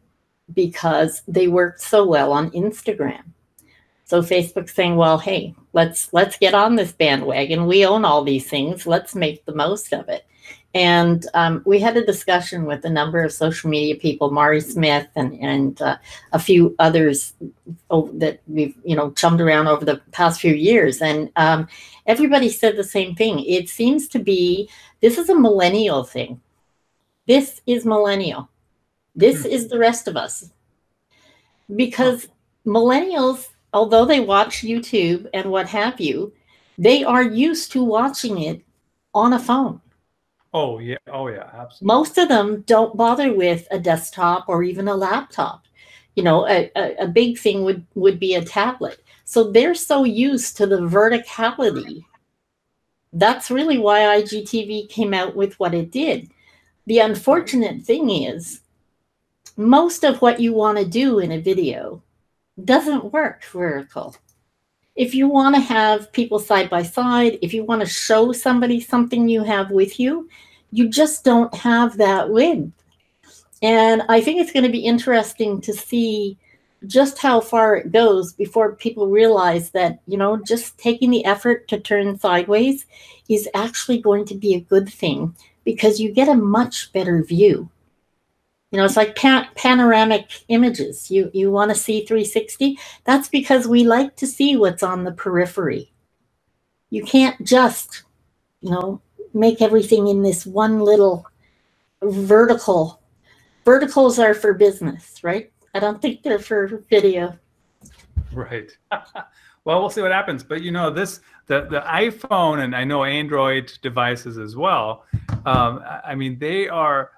[0.55, 3.23] because they worked so well on instagram.
[4.05, 7.67] So facebook's saying well hey let's let's get on this bandwagon.
[7.67, 8.87] We own all these things.
[8.87, 10.25] Let's make the most of it
[10.75, 15.07] And um, we had a discussion with a number of social media people, Mari Smith
[15.15, 15.99] and and uh,
[16.33, 17.35] a few others
[17.91, 21.69] that we've you know chummed around over the past few years, and um,
[22.07, 23.45] everybody said the same thing.
[23.45, 24.71] It seems to be
[25.03, 26.41] this is a millennial thing.
[27.27, 28.49] This is millennial.
[29.15, 29.49] This hmm.
[29.49, 30.53] is the rest of us,
[31.77, 32.29] because
[32.67, 36.33] millennials, although they watch YouTube and what have you,
[36.79, 38.63] they are used to watching it
[39.13, 39.83] on a phone
[40.55, 41.87] Oh yeah, oh yeah, absolutely.
[41.87, 45.65] Most of them don't bother with a desktop or even a laptop.
[46.15, 49.03] You know, a, a, a big thing would would be a tablet.
[49.25, 52.05] So they're so used to the verticality.
[53.13, 56.31] That's really why IGTV came out with what it did.
[56.87, 58.61] The unfortunate thing is,
[59.57, 62.03] most of what you want to do in a video
[62.65, 64.17] doesn't work vertical.
[64.95, 68.79] If you want to have people side by side, if you want to show somebody
[68.81, 70.29] something you have with you,
[70.71, 72.71] you just don't have that width.
[73.63, 76.37] And I think it's going to be interesting to see
[76.87, 81.69] just how far it goes before people realize that, you know, just taking the effort
[81.69, 82.87] to turn sideways
[83.29, 87.71] is actually going to be a good thing because you get a much better view.
[88.73, 91.11] You know, it's like pan- panoramic images.
[91.11, 92.79] You you want to see 360?
[93.05, 95.93] That's because we like to see what's on the periphery.
[96.89, 98.05] You can't just,
[98.63, 99.03] you know,
[99.35, 101.27] make everything in this one little
[102.01, 103.03] vertical.
[103.67, 105.53] Verticals are for business, right?
[105.75, 107.39] I don't think they're for video.
[108.33, 108.71] Right.
[109.65, 110.43] well, we'll see what happens.
[110.43, 115.05] But you know, this the the iPhone and I know Android devices as well.
[115.45, 117.11] Um, I mean, they are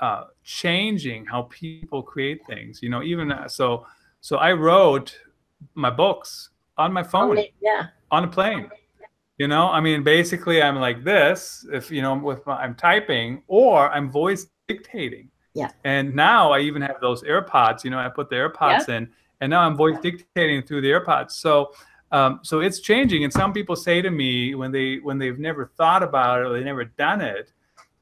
[0.00, 2.80] uh, changing how people create things.
[2.82, 3.86] You know, even so.
[4.20, 5.16] So I wrote
[5.74, 7.38] my books on my phone.
[7.60, 7.86] yeah.
[8.10, 8.70] On a plane.
[9.38, 11.64] You know, I mean, basically, I'm like this.
[11.72, 15.30] If you know, with my, I'm typing or I'm voice dictating.
[15.54, 15.70] Yeah.
[15.84, 17.84] And now I even have those AirPods.
[17.84, 19.08] You know, I put the AirPods in,
[19.40, 21.32] and now I'm voice dictating through the AirPods.
[21.32, 21.72] So,
[22.10, 23.22] um, so it's changing.
[23.24, 26.52] And some people say to me when they when they've never thought about it or
[26.52, 27.52] they never done it,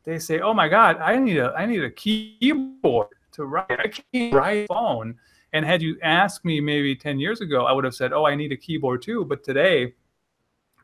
[0.07, 3.67] they say, "Oh my God, I need a I need a keyboard to write.
[3.69, 5.17] I can't write phone."
[5.53, 8.35] And had you asked me maybe 10 years ago, I would have said, "Oh, I
[8.35, 9.95] need a keyboard too." But today,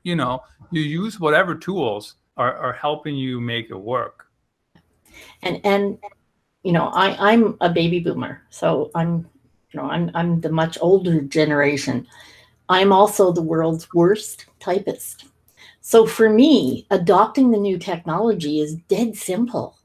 [0.02, 4.26] you know, you use whatever tools are, are helping you make it work.
[5.42, 5.98] And and
[6.64, 9.28] you know, I I'm a baby boomer, so I'm
[9.70, 12.06] you know I'm I'm the much older generation.
[12.68, 15.26] I'm also the world's worst typist.
[15.82, 19.76] So for me, adopting the new technology is dead simple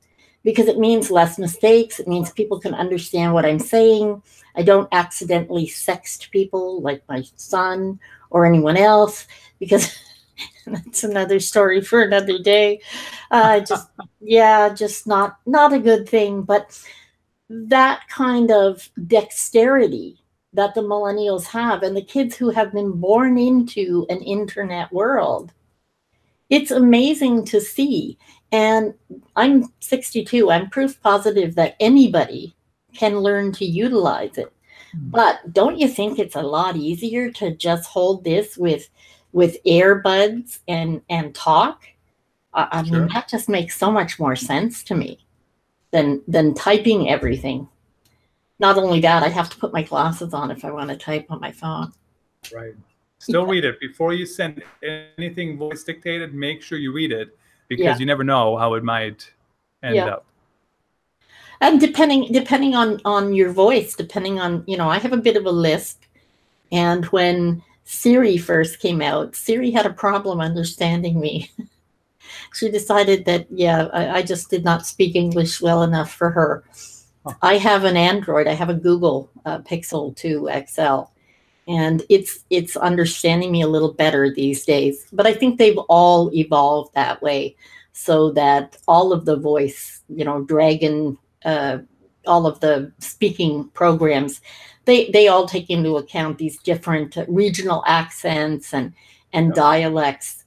[0.43, 1.99] because it means less mistakes.
[1.99, 4.21] It means people can understand what I'm saying.
[4.55, 9.25] I don't accidentally sext people like my son or anyone else
[9.59, 9.91] because
[10.67, 12.79] that's another story for another day.
[13.31, 13.89] Uh, just
[14.21, 16.43] yeah, just not not a good thing.
[16.43, 16.79] But
[17.49, 20.19] that kind of dexterity
[20.53, 25.53] that the millennials have and the kids who have been born into an internet world
[26.49, 28.17] it's amazing to see.
[28.51, 28.93] And
[29.35, 30.49] I'm 62.
[30.49, 32.55] I'm proof positive that anybody
[32.93, 34.51] can learn to utilize it.
[34.93, 35.09] Hmm.
[35.09, 38.89] But don't you think it's a lot easier to just hold this with
[39.33, 41.83] with earbuds and and talk?
[42.53, 42.99] I, I sure.
[42.99, 45.25] mean, that just makes so much more sense to me
[45.91, 47.67] than than typing everything.
[48.59, 51.27] Not only that, I have to put my glasses on if I want to type
[51.29, 51.93] on my phone.
[52.53, 52.73] Right.
[53.27, 53.51] Still yeah.
[53.51, 54.63] read it before you send
[55.17, 56.33] anything voice dictated.
[56.33, 57.37] Make sure you read it
[57.67, 57.97] because yeah.
[57.97, 59.29] you never know how it might
[59.83, 60.05] end yeah.
[60.05, 60.25] up.
[61.59, 65.35] And depending depending on on your voice, depending on you know, I have a bit
[65.35, 66.03] of a lisp,
[66.71, 71.51] and when Siri first came out, Siri had a problem understanding me.
[72.53, 76.63] she decided that yeah, I, I, just did not speak English well enough for her.
[77.41, 78.47] I have an Android.
[78.47, 81.11] I have a Google uh, Pixel 2 XL
[81.67, 86.33] and it's it's understanding me a little better these days but i think they've all
[86.33, 87.55] evolved that way
[87.93, 91.77] so that all of the voice you know dragon uh,
[92.25, 94.41] all of the speaking programs
[94.85, 98.93] they they all take into account these different regional accents and
[99.33, 99.55] and yep.
[99.55, 100.45] dialects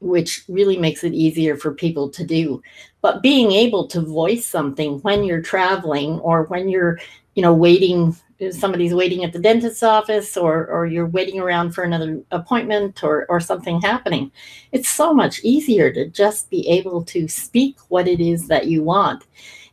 [0.00, 2.62] which really makes it easier for people to do
[3.00, 6.98] but being able to voice something when you're traveling or when you're
[7.34, 8.14] you know waiting
[8.52, 13.26] somebody's waiting at the dentist's office or or you're waiting around for another appointment or
[13.28, 14.30] or something happening
[14.70, 18.82] it's so much easier to just be able to speak what it is that you
[18.82, 19.24] want.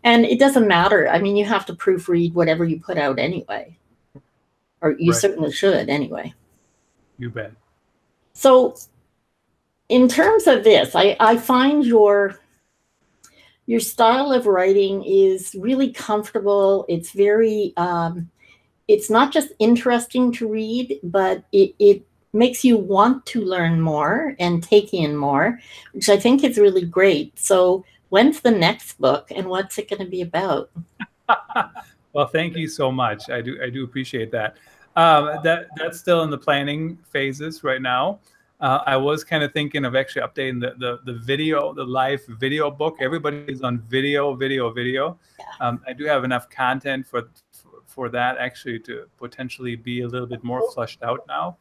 [0.03, 1.07] And it doesn't matter.
[1.07, 3.77] I mean you have to proofread whatever you put out anyway.
[4.81, 5.21] Or you right.
[5.21, 6.33] certainly should anyway.
[7.17, 7.53] You bet.
[8.33, 8.75] So
[9.87, 12.39] in terms of this i i find your
[13.67, 16.85] your style of writing is really comfortable.
[16.87, 18.29] It's very, um,
[18.87, 24.35] it's not just interesting to read, but it, it makes you want to learn more
[24.39, 25.59] and take in more,
[25.93, 27.37] which I think is really great.
[27.39, 30.69] So, when's the next book and what's it going to be about?
[32.13, 33.29] well, thank you so much.
[33.29, 34.57] I do I do appreciate that.
[34.95, 38.19] Um, that that's still in the planning phases right now.
[38.61, 42.25] Uh, I was kind of thinking of actually updating the, the, the video, the live
[42.39, 42.97] video book.
[43.01, 45.19] Everybody's on video, video, video.
[45.59, 47.29] Um, I do have enough content for,
[47.95, 51.57] for, that actually to potentially be a little bit more flushed out now,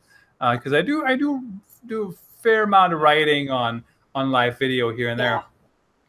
[0.52, 1.42] because uh, I do I do
[1.86, 5.42] do a fair amount of writing on on live video here and there.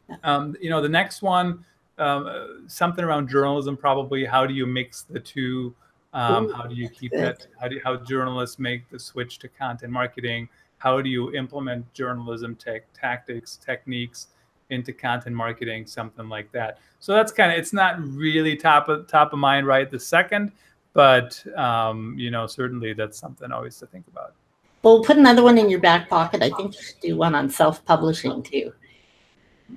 [0.10, 0.16] Yeah.
[0.24, 1.64] Um, you know, the next one,
[1.98, 4.26] um, uh, something around journalism, probably.
[4.26, 5.76] How do you mix the two?
[6.14, 7.48] Um, how do you keep that?
[7.60, 10.50] How do how journalists make the switch to content marketing?
[10.78, 14.28] how do you implement journalism tech tactics techniques
[14.70, 16.80] into content marketing something like that.
[17.00, 20.52] So that's kind of it's not really top of top of mind right the second
[20.94, 24.34] but um, you know certainly that's something always to think about.
[24.82, 26.42] Well put another one in your back pocket.
[26.42, 28.74] I think you should do one on self-publishing too.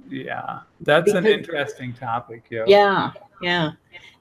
[0.08, 2.64] Yeah that's because, an interesting topic yeah.
[2.66, 3.72] Yeah yeah.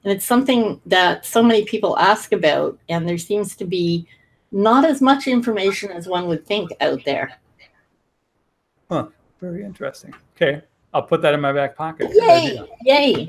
[0.04, 4.06] And it's something that so many people ask about and there seems to be
[4.52, 7.38] not as much information as one would think out there.
[8.90, 9.08] Huh.
[9.40, 10.14] Very interesting.
[10.36, 10.62] Okay.
[10.94, 12.10] I'll put that in my back pocket.
[12.14, 12.60] Yay.
[12.84, 13.28] Yay.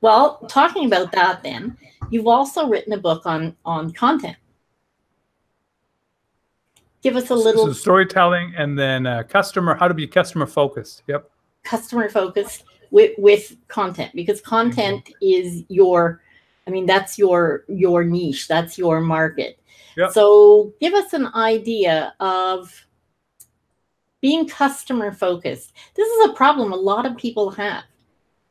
[0.00, 1.76] Well, talking about that then,
[2.10, 4.36] you've also written a book on on content.
[7.02, 11.02] Give us a little so storytelling and then uh, customer how to be customer focused.
[11.08, 11.30] Yep.
[11.64, 15.40] Customer focused with with content because content mm -hmm.
[15.40, 16.20] is your
[16.66, 19.58] I mean that's your your niche, that's your market.
[19.96, 20.12] Yep.
[20.12, 22.86] So give us an idea of
[24.22, 25.74] being customer focused.
[25.94, 27.84] This is a problem a lot of people have.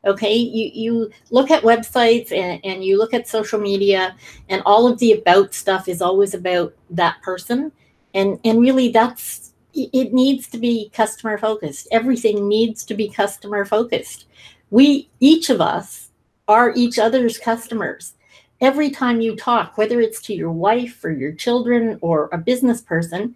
[0.04, 4.16] Okay, you, you look at websites and, and you look at social media,
[4.48, 7.72] and all of the about stuff is always about that person.
[8.14, 11.88] And, and really, that's it needs to be customer focused.
[11.90, 14.26] Everything needs to be customer focused.
[14.70, 16.10] We, each of us,
[16.48, 18.14] are each other's customers
[18.62, 22.80] every time you talk, whether it's to your wife or your children or a business
[22.80, 23.34] person,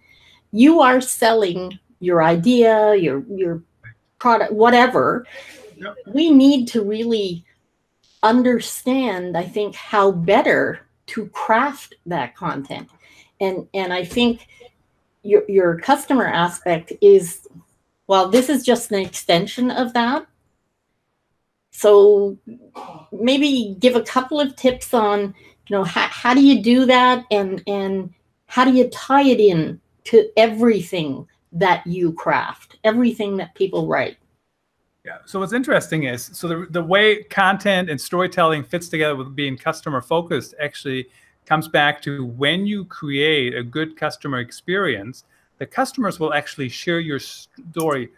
[0.51, 3.63] you are selling your idea, your your
[4.19, 5.25] product, whatever.
[5.77, 5.95] Yep.
[6.07, 7.45] We need to really
[8.23, 12.89] understand, I think, how better to craft that content.
[13.39, 14.47] And and I think
[15.23, 17.47] your your customer aspect is
[18.07, 20.25] well, this is just an extension of that.
[21.71, 22.37] So
[23.11, 25.35] maybe give a couple of tips on,
[25.67, 28.13] you know, how, how do you do that and and
[28.47, 34.17] how do you tie it in to everything that you craft, everything that people write?
[35.05, 35.19] Yeah.
[35.25, 39.57] So what's interesting is so the, the way content and storytelling fits together with being
[39.57, 41.07] customer focused actually
[41.45, 45.23] comes back to when you create a good customer experience,
[45.59, 48.09] the customers will actually share your story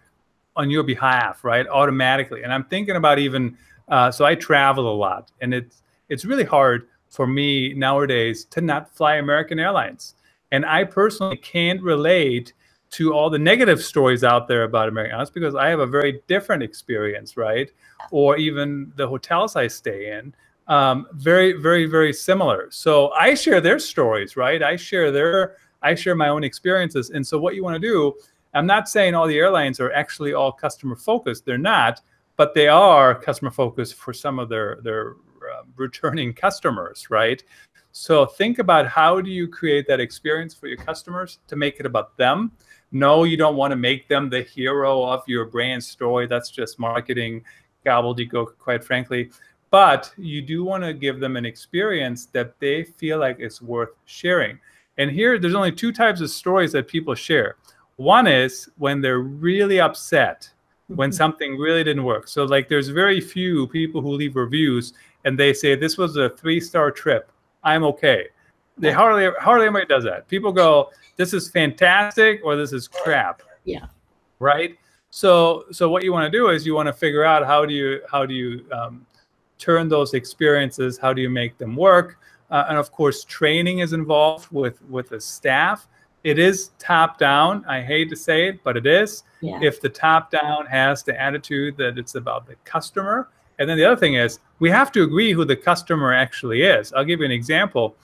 [0.56, 1.68] on your behalf, right?
[1.68, 2.42] Automatically.
[2.44, 3.56] And I'm thinking about even
[3.88, 8.62] uh, so I travel a lot, and it's it's really hard for me nowadays to
[8.62, 10.16] not fly American Airlines.
[10.52, 12.54] And I personally can't relate
[12.92, 16.22] to all the negative stories out there about American Airlines because I have a very
[16.28, 17.70] different experience, right?
[18.12, 20.34] Or even the hotels I stay in,
[20.68, 22.68] um, very, very, very similar.
[22.72, 24.64] So I share their stories, right?
[24.64, 27.12] I share their, I share my own experiences.
[27.12, 28.16] And so what you want to do
[28.54, 31.46] I'm not saying all the airlines are actually all customer focused.
[31.46, 32.02] They're not,
[32.36, 37.44] but they are customer focused for some of their their uh, returning customers, right?
[37.92, 41.86] So think about how do you create that experience for your customers to make it
[41.86, 42.52] about them.
[42.92, 46.28] No, you don't want to make them the hero of your brand story.
[46.28, 47.44] That's just marketing
[47.86, 49.30] gobbledygook, quite frankly.
[49.70, 53.90] But you do want to give them an experience that they feel like it's worth
[54.06, 54.60] sharing.
[54.98, 57.58] And here, there's only two types of stories that people share.
[57.98, 60.50] One is when they're really upset
[60.88, 62.28] when something really didn't work.
[62.28, 64.94] So like there's very few people who leave reviews
[65.26, 67.32] and they say this was a three-star trip.
[67.64, 68.28] I'm okay.
[68.80, 70.28] They hardly hardly anybody does that.
[70.28, 73.42] People go, this is fantastic or this is crap.
[73.66, 73.88] Yeah.
[74.40, 74.78] Right.
[75.12, 77.74] So so what you want to do is you want to figure out how do
[77.74, 79.06] you how do you um,
[79.58, 80.98] turn those experiences?
[80.98, 82.18] How do you make them work?
[82.50, 85.88] Uh, and of course, training is involved with with the staff
[86.24, 87.64] it is top down.
[87.66, 89.24] I hate to say it, but it is.
[89.42, 89.60] Yeah.
[89.62, 93.86] If the top down has the attitude that it's about the customer, and then the
[93.86, 96.92] other thing is we have to agree who the customer actually is.
[96.94, 97.96] I'll give you an example.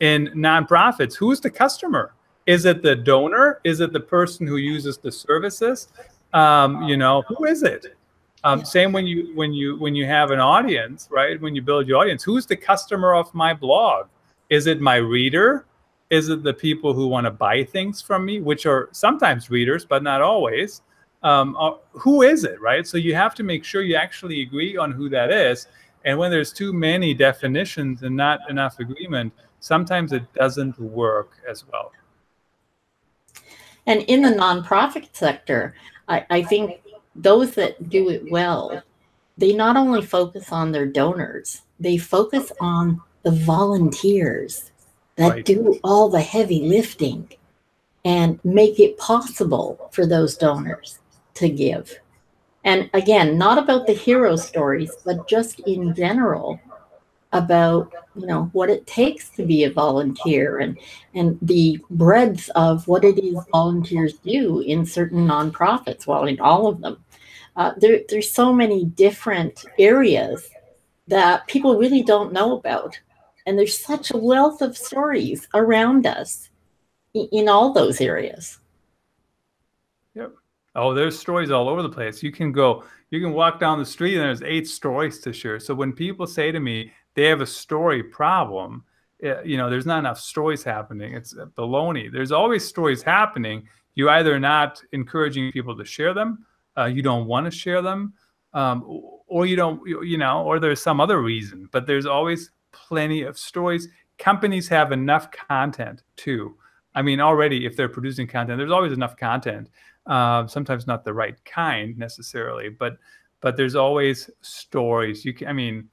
[0.00, 2.14] In nonprofits, who's the customer?
[2.46, 3.60] Is it the donor?
[3.64, 5.88] Is it the person who uses the services?
[6.32, 7.96] Um, you know, who is it?
[8.44, 11.40] Um, same when you when you when you have an audience, right?
[11.40, 14.06] When you build your audience, who's the customer of my blog?
[14.48, 15.66] Is it my reader?
[16.10, 19.84] Is it the people who want to buy things from me, which are sometimes readers,
[19.84, 20.82] but not always?
[21.22, 22.86] Um, uh, who is it, right?
[22.86, 25.66] So you have to make sure you actually agree on who that is.
[26.04, 31.64] And when there's too many definitions and not enough agreement, sometimes it doesn't work as
[31.66, 31.92] well.
[33.86, 35.74] And in the nonprofit sector,
[36.08, 36.80] I, I think
[37.14, 38.82] those that do it well,
[39.36, 44.72] they not only focus on their donors, they focus on the volunteers
[45.16, 45.44] that right.
[45.44, 47.28] do all the heavy lifting
[48.04, 50.98] and make it possible for those donors
[51.34, 51.98] to give.
[52.64, 56.60] And again, not about the hero stories, but just in general
[57.32, 60.78] about you know what it takes to be a volunteer and
[61.14, 66.66] and the breadth of what it is volunteers do in certain nonprofits well in all
[66.66, 67.04] of them.
[67.56, 70.48] Uh, there, there's so many different areas
[71.08, 72.98] that people really don't know about.
[73.46, 76.50] And there's such a wealth of stories around us
[77.14, 78.60] in, in all those areas.
[80.14, 80.34] Yep.
[80.76, 82.22] Oh there's stories all over the place.
[82.22, 85.58] You can go you can walk down the street and there's eight stories to share.
[85.58, 88.84] So when people say to me they have a story problem.
[89.24, 91.14] Eh, you know, there's not enough stories happening.
[91.14, 92.12] It's baloney.
[92.12, 93.66] There's always stories happening.
[93.96, 96.46] You either not encouraging people to share them,
[96.76, 98.12] uh, you don't want to share them,
[98.54, 98.84] um,
[99.26, 101.68] or you don't, you know, or there's some other reason.
[101.72, 103.88] But there's always plenty of stories.
[104.20, 106.56] Companies have enough content too.
[106.94, 109.70] I mean, already if they're producing content, there's always enough content.
[110.06, 112.96] Uh, sometimes not the right kind necessarily, but
[113.40, 115.24] but there's always stories.
[115.24, 115.88] You can, I mean,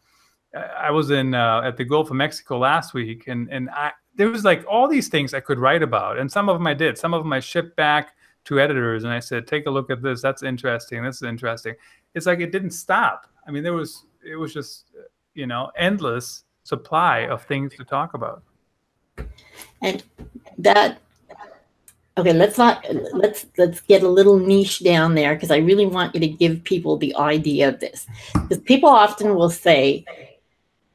[0.56, 4.30] I was in uh, at the Gulf of Mexico last week, and and I there
[4.30, 6.98] was like all these things I could write about, and some of them I did.
[6.98, 10.02] Some of them I shipped back to editors, and I said, "Take a look at
[10.02, 10.22] this.
[10.22, 11.04] That's interesting.
[11.04, 11.76] This is interesting."
[12.14, 13.28] It's like it didn't stop.
[13.48, 14.86] I mean, there was it was just
[15.34, 18.42] you know endless supply of things to talk about.
[19.82, 20.04] And
[20.58, 21.00] that
[22.18, 26.14] okay let's not let's let's get a little niche down there because i really want
[26.16, 30.06] you to give people the idea of this because people often will say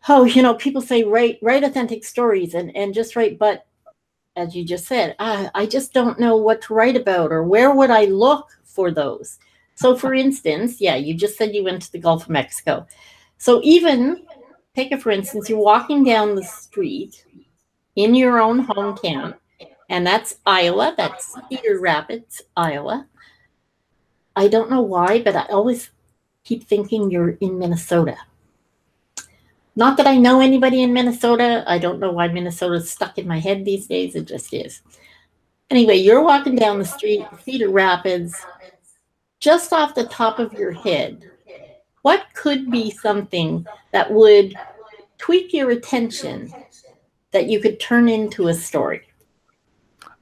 [0.08, 3.66] oh, you know, people say write write authentic stories and and just write, but
[4.36, 7.74] as you just said, I, I just don't know what to write about or where
[7.74, 9.38] would I look for those.
[9.74, 12.86] So, for instance, yeah, you just said you went to the Gulf of Mexico.
[13.38, 14.24] So, even
[14.74, 17.24] take it for instance, you're walking down the street
[17.96, 19.34] in your own hometown,
[19.88, 23.06] and that's Iowa, that's Cedar Rapids, Iowa.
[24.36, 25.90] I don't know why, but I always
[26.44, 28.16] keep thinking you're in Minnesota.
[29.76, 31.64] Not that I know anybody in Minnesota.
[31.66, 34.14] I don't know why Minnesota's stuck in my head these days.
[34.14, 34.82] It just is.
[35.70, 38.34] Anyway, you're walking down the street, Cedar Rapids,
[39.38, 41.30] just off the top of your head.
[42.02, 44.54] What could be something that would
[45.18, 46.52] tweak your attention
[47.30, 49.02] that you could turn into a story?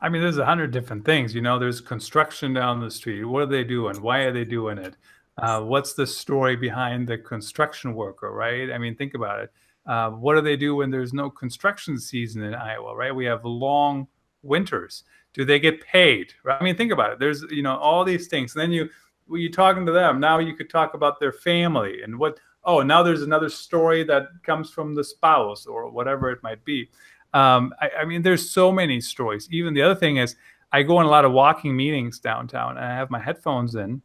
[0.01, 1.35] I mean, there's a hundred different things.
[1.35, 3.25] You know, there's construction down the street.
[3.25, 4.01] What are they doing?
[4.03, 4.95] Why are they doing it?
[5.39, 8.73] Uh, what's the story behind the construction worker, right?
[8.73, 9.53] I mean, think about it.
[9.87, 13.15] Uh, what do they do when there's no construction season in Iowa, right?
[13.15, 14.07] We have long
[14.43, 15.05] winters.
[15.33, 16.35] Do they get paid?
[16.43, 16.61] Right?
[16.61, 17.19] I mean, think about it.
[17.19, 18.55] There's, you know, all these things.
[18.55, 18.91] And then you,
[19.27, 22.83] when you're talking to them, now you could talk about their family and what, oh,
[22.83, 26.91] now there's another story that comes from the spouse or whatever it might be.
[27.33, 29.49] Um, I, I mean, there's so many stories.
[29.51, 30.35] Even the other thing is,
[30.73, 34.03] I go on a lot of walking meetings downtown and I have my headphones in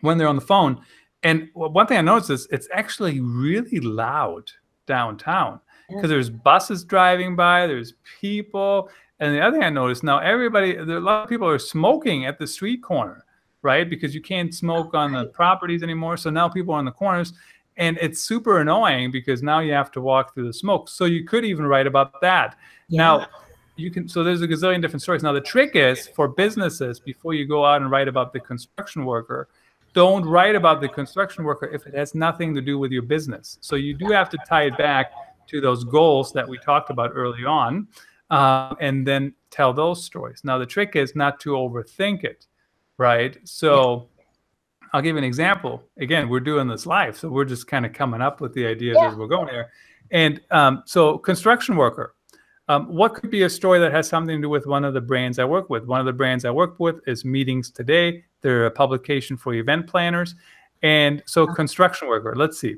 [0.00, 0.80] when they're on the phone.
[1.22, 4.50] And one thing I noticed is it's actually really loud
[4.86, 8.90] downtown because there's buses driving by, there's people.
[9.20, 12.26] And the other thing I noticed now, everybody, there, a lot of people are smoking
[12.26, 13.24] at the street corner,
[13.62, 13.88] right?
[13.88, 16.16] Because you can't smoke on the properties anymore.
[16.16, 17.32] So now people are on the corners.
[17.78, 20.88] And it's super annoying because now you have to walk through the smoke.
[20.88, 22.56] So you could even write about that.
[22.88, 22.98] Yeah.
[22.98, 23.26] Now,
[23.76, 25.22] you can so there's a gazillion different stories.
[25.22, 29.04] Now the trick is for businesses before you go out and write about the construction
[29.04, 29.48] worker,
[29.98, 33.58] don't write about the construction worker if it has nothing to do with your business.
[33.60, 35.10] So you do have to tie it back
[35.48, 37.88] to those goals that we talked about early on,
[38.30, 40.42] uh, and then tell those stories.
[40.44, 42.46] Now the trick is not to overthink it,
[42.96, 43.36] right?
[43.44, 44.08] So.
[44.94, 45.82] I'll give you an example.
[45.98, 48.96] Again, we're doing this live, so we're just kind of coming up with the ideas
[48.98, 49.10] yeah.
[49.10, 49.70] as we're going here.
[50.10, 52.14] And um, so, construction worker,
[52.68, 55.02] um, what could be a story that has something to do with one of the
[55.02, 55.84] brands I work with?
[55.84, 58.24] One of the brands I work with is Meetings Today.
[58.40, 60.34] They're a publication for event planners.
[60.82, 62.76] And so, construction worker, let's see.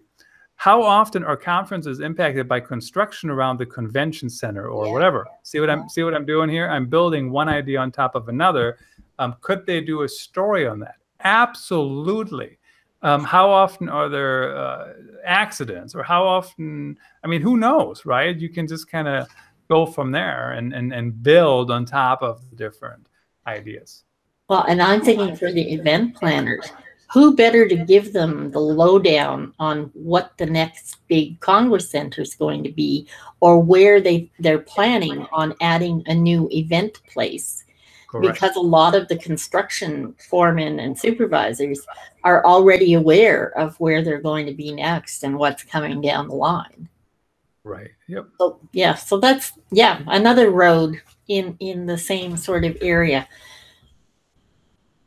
[0.56, 4.92] How often are conferences impacted by construction around the convention center or yeah.
[4.92, 5.26] whatever?
[5.42, 6.68] See what I'm see what I'm doing here?
[6.68, 8.78] I'm building one idea on top of another.
[9.18, 10.96] Um, could they do a story on that?
[11.24, 12.58] Absolutely.
[13.02, 14.92] um, how often are there uh,
[15.24, 19.26] accidents or how often i mean who knows right you can just kind of
[19.68, 23.06] go from there and, and and build on top of the different
[23.46, 24.04] ideas
[24.51, 26.70] well and i'm thinking for the event planners
[27.12, 32.34] who better to give them the lowdown on what the next big congress center is
[32.34, 33.09] going to be
[33.40, 37.64] or where they they're planning on adding a new event place
[38.11, 38.34] Correct.
[38.34, 41.86] because a lot of the construction foremen and supervisors
[42.24, 46.34] are already aware of where they're going to be next and what's coming down the
[46.34, 46.88] line.
[47.62, 47.90] Right.
[48.09, 48.26] Yep.
[48.38, 53.28] So yeah, so that's yeah, another road in in the same sort of area.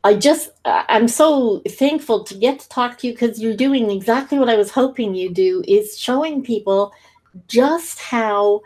[0.04, 4.38] I just I'm so thankful to get to talk to you because you're doing exactly
[4.38, 6.92] what I was hoping you do is showing people
[7.48, 8.60] just how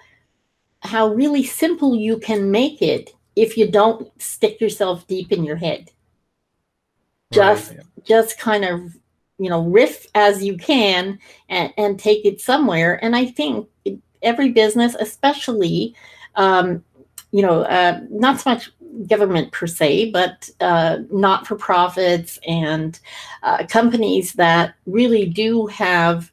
[0.83, 5.57] how really simple you can make it if you don't stick yourself deep in your
[5.57, 5.93] head.
[7.33, 7.81] Just right.
[8.05, 8.97] just kind of
[9.39, 12.99] you know riff as you can and, and take it somewhere.
[13.03, 13.69] And I think
[14.23, 15.95] every business, especially
[16.35, 16.85] um,
[17.31, 18.73] you know, uh, not so much
[19.07, 22.99] government per se, but uh, not for profits and
[23.43, 26.31] uh, companies that really do have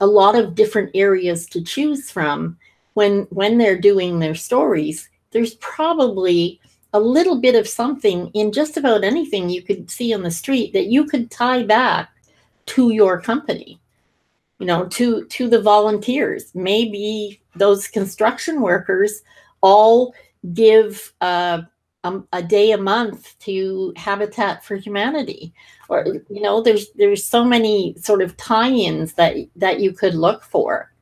[0.00, 2.56] a lot of different areas to choose from.
[2.94, 6.58] When when they're doing their stories there's probably
[6.94, 10.72] a little bit of something in just about anything you could see on the street
[10.72, 12.08] that you could tie back
[12.64, 13.78] to your company.
[14.58, 16.54] You know to to the volunteers.
[16.54, 19.20] Maybe those construction workers
[19.60, 20.14] all
[20.54, 21.62] give uh,
[22.06, 25.52] a, a, day a month to habitat for humanity
[25.88, 30.42] or you know there's there's so many sort of tie-ins that that you could look
[30.42, 30.92] for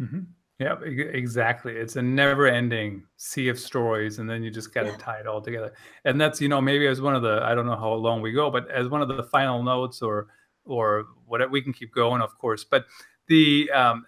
[0.00, 0.20] mm-hmm.
[0.62, 1.72] Yeah, exactly.
[1.72, 4.96] It's a never-ending sea of stories, and then you just got to yeah.
[4.96, 5.72] tie it all together.
[6.04, 8.30] And that's you know maybe as one of the I don't know how long we
[8.30, 10.28] go, but as one of the final notes or
[10.64, 12.62] or whatever we can keep going, of course.
[12.62, 12.86] But
[13.26, 14.06] the um,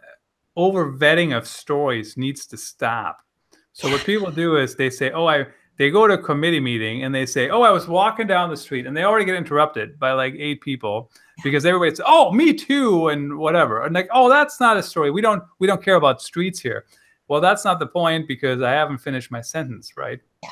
[0.54, 3.18] over vetting of stories needs to stop.
[3.72, 5.46] So what people do is they say, "Oh, I."
[5.76, 8.56] They go to a committee meeting and they say, "Oh, I was walking down the
[8.56, 11.10] street," and they already get interrupted by like eight people
[11.42, 15.10] because everybody says, "Oh, me too," and whatever, and like, "Oh, that's not a story.
[15.10, 16.84] We don't we don't care about streets here."
[17.26, 20.20] Well, that's not the point because I haven't finished my sentence, right?
[20.42, 20.50] Yeah.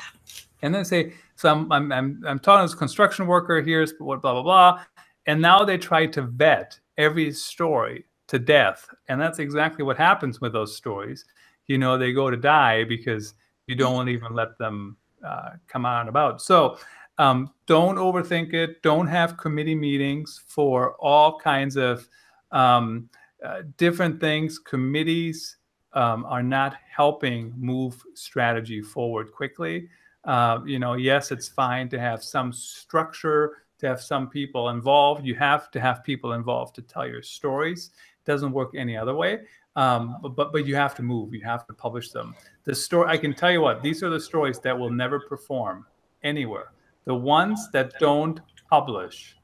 [0.61, 3.61] And then say, "So I'm I'm I'm, I'm talking as a construction worker.
[3.61, 4.83] Here's what blah blah blah,"
[5.25, 10.41] and now they try to vet every story to death, and that's exactly what happens
[10.41, 11.23] with those stories.
[11.67, 13.35] You know, they go to die because
[13.67, 16.41] you don't even let them uh, come on about.
[16.41, 16.77] So
[17.17, 18.81] um, don't overthink it.
[18.81, 22.07] Don't have committee meetings for all kinds of
[22.51, 23.09] um,
[23.43, 24.59] uh, different things.
[24.59, 25.57] Committees
[25.93, 29.87] um, are not helping move strategy forward quickly.
[30.25, 35.25] Uh, you know, yes, it's fine to have some structure, to have some people involved.
[35.25, 37.91] You have to have people involved to tell your stories.
[38.25, 39.41] It doesn't work any other way.
[39.75, 41.33] Um, but but you have to move.
[41.33, 42.35] You have to publish them.
[42.63, 43.07] The story.
[43.09, 43.81] I can tell you what.
[43.81, 45.85] These are the stories that will never perform
[46.23, 46.73] anywhere
[47.05, 49.35] the ones that don't publish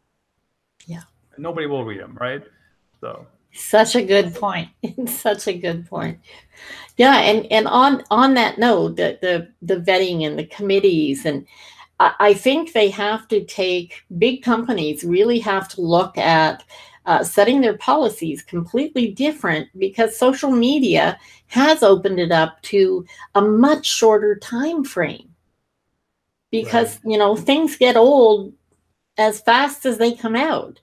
[0.87, 1.01] yeah
[1.37, 2.43] nobody will read them right
[3.01, 4.69] so such a good point
[5.07, 6.19] such a good point
[6.97, 11.45] yeah and and on on that note the the, the vetting and the committees and
[11.99, 16.63] I, I think they have to take big companies really have to look at
[17.05, 23.41] uh, setting their policies completely different because social media has opened it up to a
[23.41, 25.27] much shorter time frame.
[26.51, 27.11] Because right.
[27.11, 28.53] you know things get old
[29.17, 30.79] as fast as they come out.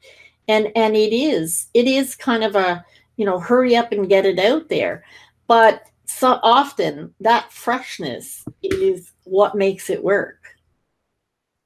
[0.48, 2.84] And and it is it is kind of a
[3.16, 5.04] you know hurry up and get it out there.
[5.46, 10.38] But so often that freshness is what makes it work.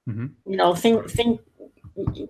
[0.09, 0.51] Mm-hmm.
[0.51, 1.41] you know think think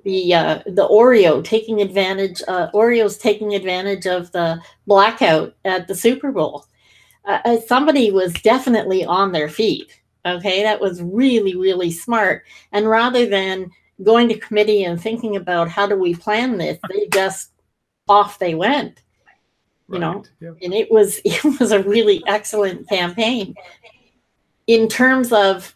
[0.04, 5.94] the uh, the Oreo taking advantage uh, Oreo's taking advantage of the blackout at the
[5.94, 6.66] Super Bowl.
[7.24, 12.44] Uh, uh somebody was definitely on their feet Okay, that was really, really smart.
[12.72, 13.70] And rather than
[14.02, 17.52] going to committee and thinking about how do we plan this, they just
[18.08, 19.02] off they went.
[19.88, 20.00] You right.
[20.00, 20.56] know, yep.
[20.62, 23.54] and it was it was a really excellent campaign.
[24.66, 25.74] In terms of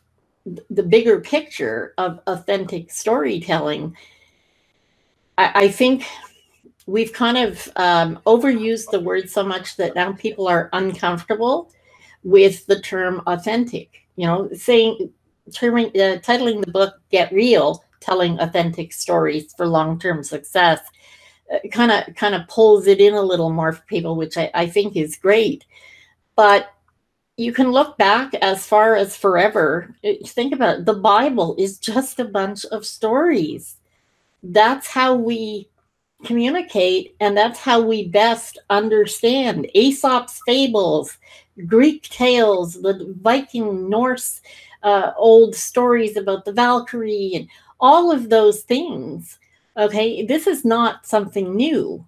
[0.71, 3.97] the bigger picture of authentic storytelling,
[5.39, 6.05] I, I think
[6.87, 11.71] we've kind of um, overused the word so much that now people are uncomfortable
[12.23, 15.11] with the term authentic you know, saying,
[15.53, 20.81] terming, uh, titling the book "Get Real: Telling Authentic Stories for Long-Term Success,"
[21.73, 24.67] kind of kind of pulls it in a little more for people, which I, I
[24.67, 25.65] think is great.
[26.37, 26.73] But
[27.37, 29.95] you can look back as far as forever.
[30.05, 30.87] Uh, think about it.
[30.87, 33.77] The Bible is just a bunch of stories.
[34.43, 35.69] That's how we
[36.25, 41.19] communicate, and that's how we best understand Aesop's fables,
[41.67, 44.41] Greek tales, the Viking, Norse,
[44.83, 47.49] uh, old stories about the Valkyrie, and
[47.81, 49.39] all of those things.
[49.77, 52.05] Okay, this is not something new,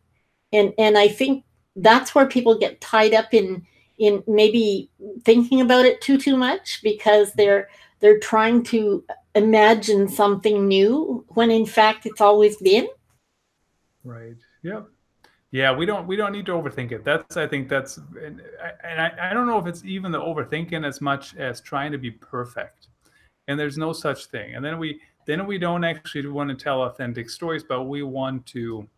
[0.53, 3.67] and and I think that's where people get tied up in
[3.99, 4.91] in maybe
[5.25, 7.69] thinking about it too too much because they're
[8.01, 12.89] they're trying to imagine something new when in fact it's always been.
[14.05, 14.37] Right.
[14.63, 14.89] Yep.
[15.51, 17.05] Yeah we don't we don't need to overthink it.
[17.05, 18.43] That's i think that's and,
[18.85, 21.99] and I, I don't know if it's even the overthinking as much as trying to
[21.99, 22.89] be perfect.
[23.49, 24.55] And there's no such thing.
[24.55, 28.47] And then we then we don't actually want to tell authentic stories but we want
[28.47, 28.89] to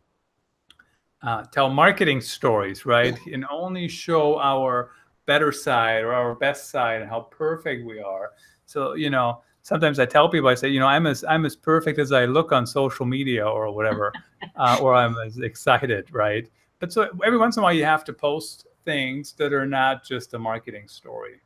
[1.23, 3.19] uh, tell marketing stories, right?
[3.33, 4.91] And only show our
[5.27, 8.31] better side or our best side and how perfect we are.
[8.67, 11.57] So, you know, sometimes I tell people, I say, you know, I'm as I'm as
[11.57, 14.13] perfect as I look on social media or whatever,
[14.57, 16.49] uh, or I'm as excited, right?
[16.79, 20.05] But so every once in a while, you have to post things that are not
[20.05, 21.41] just a marketing story.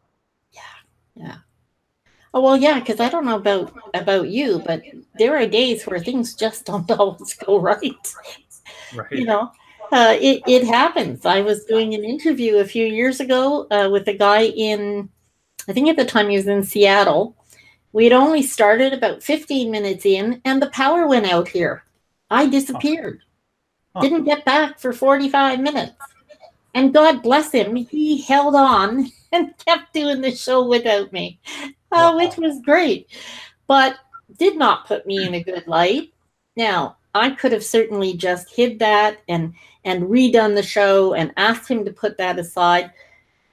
[0.52, 0.60] Yeah,
[1.14, 1.36] yeah.
[2.34, 4.82] Oh well, yeah, because I don't know about about you, but
[5.18, 8.14] there are days where things just don't always go right.
[8.94, 9.12] Right.
[9.12, 9.50] You know,
[9.92, 11.26] uh, it, it happens.
[11.26, 15.10] I was doing an interview a few years ago uh, with a guy in,
[15.68, 17.36] I think at the time he was in Seattle.
[17.92, 21.84] We had only started about 15 minutes in, and the power went out here.
[22.30, 23.20] I disappeared.
[23.94, 24.00] Huh.
[24.00, 24.00] Huh.
[24.00, 25.92] Didn't get back for 45 minutes.
[26.74, 31.38] And God bless him, he held on and kept doing the show without me,
[31.90, 33.08] uh, which was great,
[33.66, 33.96] but
[34.38, 36.14] did not put me in a good light.
[36.56, 39.52] Now, I could have certainly just hid that and
[39.84, 42.92] and redone the show and asked him to put that aside.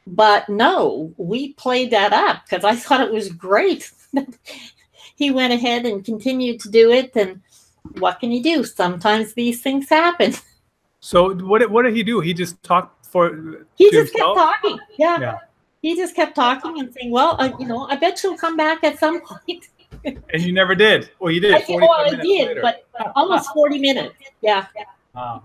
[0.05, 3.91] But no, we played that up because I thought it was great.
[5.15, 7.15] he went ahead and continued to do it.
[7.15, 7.41] And
[7.99, 8.63] what can you do?
[8.63, 10.33] Sometimes these things happen.
[11.01, 12.19] So what what did he do?
[12.19, 13.65] He just talked for.
[13.75, 14.37] He just himself?
[14.37, 14.79] kept talking.
[14.97, 15.17] Yeah.
[15.17, 15.37] yeah.
[15.81, 18.99] He just kept talking and saying, "Well, you know, I bet she'll come back at
[18.99, 19.69] some point."
[20.03, 21.09] and you never did.
[21.19, 21.55] Well, you did.
[21.55, 24.15] I, oh, I did, but almost forty minutes.
[24.41, 24.65] Yeah.
[25.15, 25.43] Wow.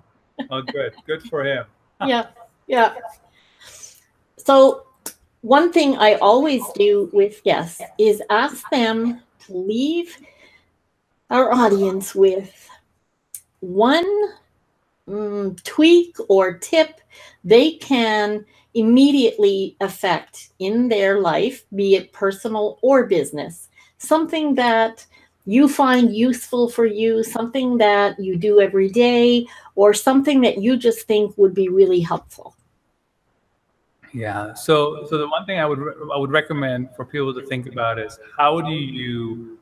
[0.51, 0.95] Oh, good.
[1.07, 1.65] Good for him.
[2.07, 2.27] yeah.
[2.67, 2.95] Yeah.
[4.37, 4.87] So,
[5.43, 10.17] one thing I always do with guests is ask them to leave
[11.31, 12.69] our audience with
[13.61, 14.07] one
[15.09, 17.01] mm, tweak or tip
[17.45, 23.69] they can immediately affect in their life, be it personal or business.
[23.99, 25.07] Something that
[25.47, 30.77] you find useful for you, something that you do every day, or something that you
[30.77, 32.57] just think would be really helpful?
[34.13, 34.55] Yeah.
[34.55, 35.81] So, so the one thing I would
[36.13, 39.59] I would recommend for people to think about is how do you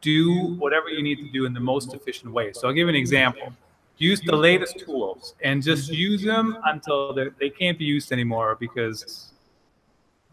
[0.00, 2.52] do whatever you need to do in the most efficient way.
[2.52, 3.52] So I'll give you an example.
[3.98, 9.32] Use the latest tools and just use them until they can't be used anymore because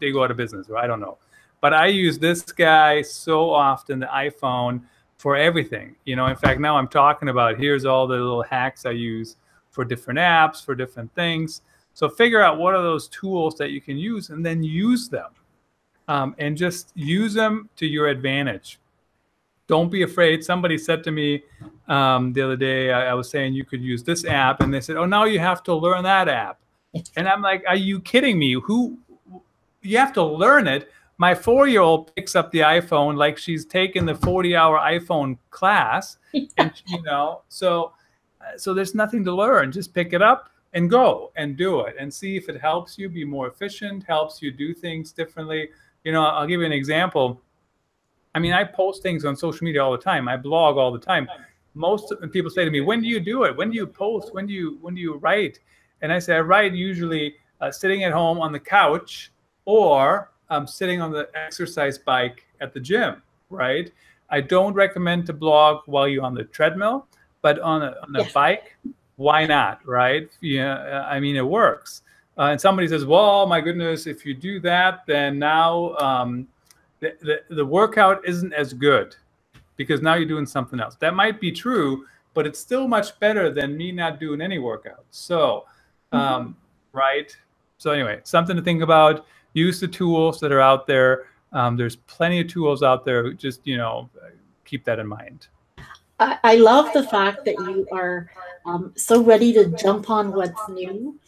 [0.00, 1.16] they go out of business or I don't know.
[1.62, 4.82] But I use this guy so often, the iPhone
[5.16, 5.94] for everything.
[6.04, 9.36] You know, in fact, now I'm talking about here's all the little hacks I use
[9.70, 11.62] for different apps, for different things.
[11.94, 15.30] So figure out what are those tools that you can use and then use them.
[16.08, 18.80] Um, and just use them to your advantage.
[19.68, 20.42] Don't be afraid.
[20.42, 21.44] Somebody said to me
[21.86, 24.80] um, the other day, I, I was saying you could use this app, and they
[24.80, 26.58] said, "Oh, now you have to learn that app."
[27.14, 28.54] And I'm like, "Are you kidding me?
[28.54, 28.98] Who?
[29.80, 30.90] You have to learn it."
[31.22, 35.38] My four year old picks up the iPhone like she's taken the 40 hour iPhone
[35.50, 36.18] class.
[36.32, 36.46] Yeah.
[36.58, 37.92] And, you know, so,
[38.56, 39.70] so there's nothing to learn.
[39.70, 43.08] Just pick it up and go and do it and see if it helps you
[43.08, 45.68] be more efficient, helps you do things differently.
[46.02, 47.40] You know, I'll give you an example.
[48.34, 50.26] I mean, I post things on social media all the time.
[50.26, 51.28] I blog all the time.
[51.74, 53.56] Most people say to me, "When do you do it?
[53.56, 54.34] When do you post?
[54.34, 55.60] When do you when do you write?"
[56.00, 59.32] And I say, "I write usually uh, sitting at home on the couch
[59.66, 63.90] or um, sitting on the exercise bike at the gym, right?
[64.28, 67.06] I don't recommend to blog while you're on the treadmill,
[67.40, 68.76] but on a, on a bike,
[69.16, 70.30] why not, right?
[70.42, 72.02] Yeah, I mean, it works.
[72.36, 76.46] Uh, and somebody says, well, my goodness, if you do that, then now um,
[77.00, 79.16] the, the, the workout isn't as good
[79.76, 80.96] because now you're doing something else.
[80.96, 85.04] That might be true, but it's still much better than me not doing any workout.
[85.10, 85.64] So,
[86.12, 86.16] mm-hmm.
[86.16, 86.98] um, mm-hmm.
[86.98, 87.36] right?
[87.78, 91.26] So, anyway, something to think about use the tools that are out there.
[91.52, 93.32] Um, there's plenty of tools out there.
[93.32, 94.08] Just you know,
[94.64, 95.48] keep that in mind.
[96.18, 98.30] I, love the fact that you are
[98.64, 101.18] um, so ready to jump on what's new.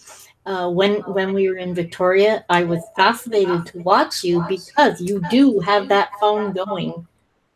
[0.47, 5.23] Uh, when when we were in Victoria, I was fascinated to watch you because you
[5.31, 7.07] do have that phone going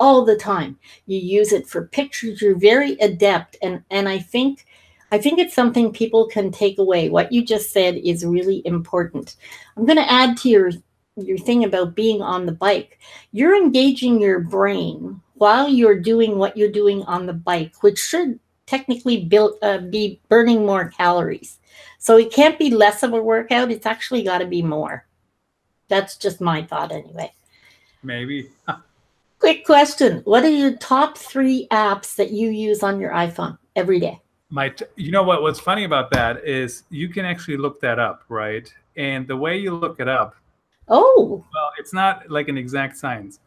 [0.01, 0.79] all the time.
[1.07, 2.41] You use it for pictures.
[2.41, 4.65] You're very adept, and and I think
[5.11, 7.09] I think it's something people can take away.
[7.09, 9.37] What you just said is really important.
[9.77, 10.71] I'm going to add to your
[11.17, 13.01] your thing about being on the bike.
[13.33, 18.39] You're engaging your brain while you're doing what you're doing on the bike, which should
[18.67, 21.59] technically build, uh, be burning more calories.
[21.99, 23.73] So it can't be less of a workout.
[23.73, 25.07] It's actually got to be more.
[25.89, 27.33] That's just my thought, anyway.
[28.03, 28.51] Maybe.
[29.39, 33.99] Quick question: What are your top three apps that you use on your iPhone every
[34.01, 34.21] day?
[34.51, 35.43] My, t- you know what?
[35.43, 38.73] What's funny about that is you can actually look that up, right?
[38.97, 40.37] And the way you look it up,
[40.89, 43.41] oh, well, it's not like an exact science,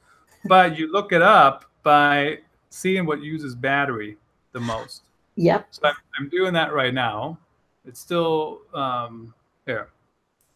[0.46, 2.40] but you look it up by
[2.70, 4.18] seeing what uses battery
[4.52, 5.04] the most.
[5.36, 5.68] Yep.
[5.72, 7.38] So I'm, I'm doing that right now.
[7.86, 9.34] It's still um,
[9.66, 9.90] here.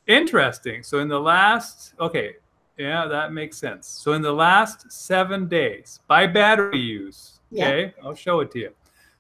[0.08, 0.84] Interesting.
[0.84, 2.36] So in the last, okay,
[2.78, 3.88] yeah, that makes sense.
[3.88, 8.74] So in the last seven days, by battery use, okay, I'll show it to you.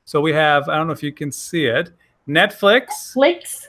[0.05, 1.91] So we have, I don't know if you can see it,
[2.27, 3.15] Netflix.
[3.15, 3.65] Netflix,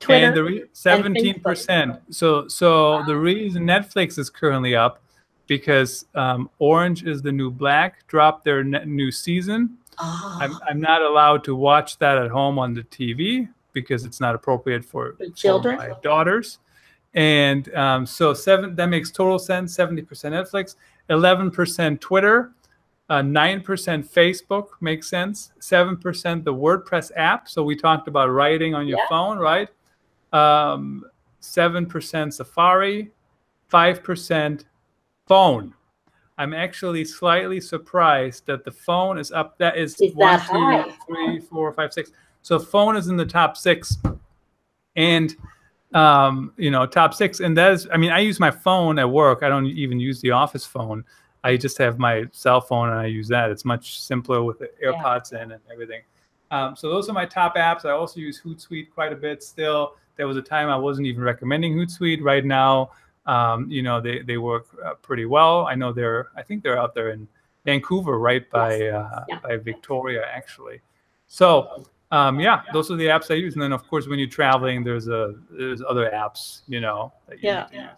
[0.00, 2.00] Twitter, and the seventeen percent.
[2.10, 3.02] So so wow.
[3.02, 5.02] the reason Netflix is currently up
[5.46, 9.76] because um, Orange is the New Black dropped their new season.
[9.98, 10.38] Oh.
[10.40, 14.34] I'm I'm not allowed to watch that at home on the TV because it's not
[14.34, 16.58] appropriate for, for children, for my daughters.
[17.14, 19.74] And um, so seven that makes total sense.
[19.74, 20.76] Seventy percent Netflix,
[21.10, 22.52] eleven percent Twitter,
[23.10, 25.52] uh, nine uh, percent Facebook makes sense.
[25.58, 27.48] Seven percent the WordPress app.
[27.48, 29.08] So we talked about writing on your yeah.
[29.08, 29.68] phone, right?
[30.32, 31.04] Um,
[31.40, 33.10] seven percent Safari,
[33.68, 34.64] five percent
[35.26, 35.74] phone.
[36.38, 39.58] I'm actually slightly surprised that the phone is up.
[39.58, 42.12] That is, is one, that two, three, four, five, six.
[42.40, 43.98] So phone is in the top six,
[44.96, 45.36] and
[45.92, 47.40] um, you know, top six.
[47.40, 49.42] And that is, I mean, I use my phone at work.
[49.42, 51.04] I don't even use the office phone.
[51.42, 53.50] I just have my cell phone and I use that.
[53.50, 55.42] It's much simpler with the AirPods yeah.
[55.42, 56.02] in and everything.
[56.50, 57.84] Um, so those are my top apps.
[57.84, 59.94] I also use Hootsuite quite a bit still.
[60.16, 62.22] There was a time I wasn't even recommending Hootsuite.
[62.22, 62.90] Right now,
[63.26, 65.66] um, you know, they, they work uh, pretty well.
[65.66, 67.26] I know they're, I think they're out there in
[67.64, 69.38] Vancouver, right by, uh, yeah.
[69.38, 70.80] by Victoria, actually.
[71.26, 73.54] So um, yeah, those are the apps I use.
[73.54, 77.12] And then of course, when you're traveling, there's a there's other apps, you know.
[77.28, 77.90] That you yeah.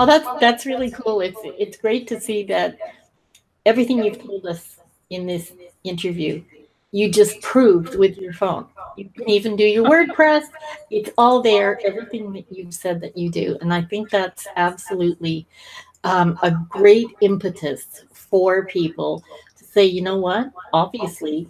[0.00, 1.20] Oh, that's that's really cool.
[1.20, 2.78] It's it's great to see that
[3.66, 4.78] everything you've told us
[5.10, 5.52] in this
[5.84, 6.42] interview,
[6.90, 8.66] you just proved with your phone.
[8.96, 10.44] You can even do your WordPress.
[10.90, 11.78] It's all there.
[11.84, 15.46] Everything that you've said that you do, and I think that's absolutely
[16.02, 19.22] um, a great impetus for people
[19.58, 20.50] to say, you know what?
[20.72, 21.46] Obviously,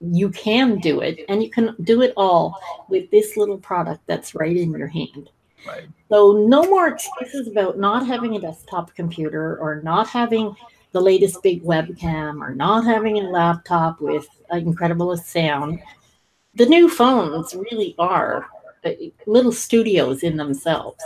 [0.00, 4.34] you can do it and you can do it all with this little product that's
[4.34, 5.28] right in your hand.
[5.66, 5.88] Right.
[6.08, 10.54] So no more excuses about not having a desktop computer or not having
[10.92, 15.80] the latest big webcam or not having a laptop with incredible sound.
[16.54, 18.46] The new phones really are
[18.84, 18.90] uh,
[19.26, 21.02] little studios in themselves.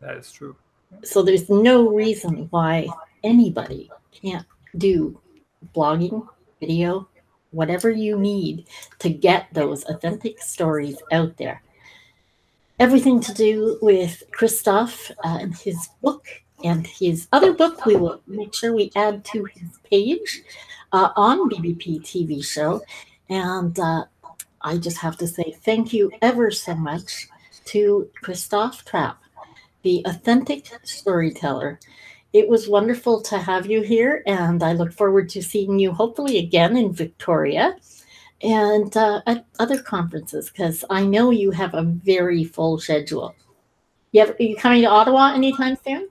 [0.00, 0.56] That is true.
[1.04, 2.88] So there's no reason why
[3.22, 5.20] anybody can't do
[5.74, 6.26] blogging,
[6.60, 7.08] video,
[7.50, 8.66] whatever you need
[8.98, 11.62] to get those authentic stories out there.
[12.78, 16.26] Everything to do with Christoph uh, and his book
[16.64, 20.42] and his other book, we will make sure we add to his page
[20.92, 22.82] uh, on BBP TV show.
[23.28, 24.06] And uh,
[24.62, 27.28] I just have to say thank you ever so much
[27.66, 29.18] to Christoph Trappe,
[29.82, 31.78] the authentic storyteller
[32.34, 36.38] it was wonderful to have you here, and I look forward to seeing you hopefully
[36.38, 37.76] again in Victoria
[38.44, 43.34] and uh, at other conferences because I know you have a very full schedule.
[44.12, 46.08] You have, are you coming to Ottawa anytime soon?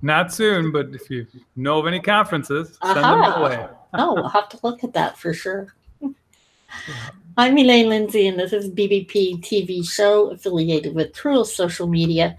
[0.00, 3.66] Not soon, but if you know of any conferences, send them away.
[3.94, 5.74] oh, we'll have to look at that for sure.
[7.36, 12.36] I'm Elaine Lindsay, and this is BBP TV show affiliated with Truth Social Media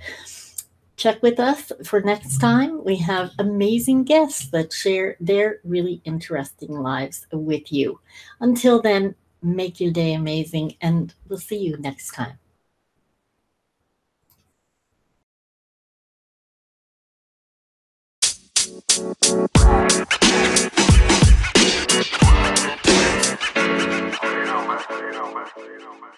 [0.99, 2.83] check with us for next time.
[2.83, 8.01] We have amazing guests that share their really interesting lives with you.
[8.41, 12.37] Until then, make your day amazing, and we'll see you next time.
[24.21, 25.47] You know, man.
[25.57, 26.08] You know, man.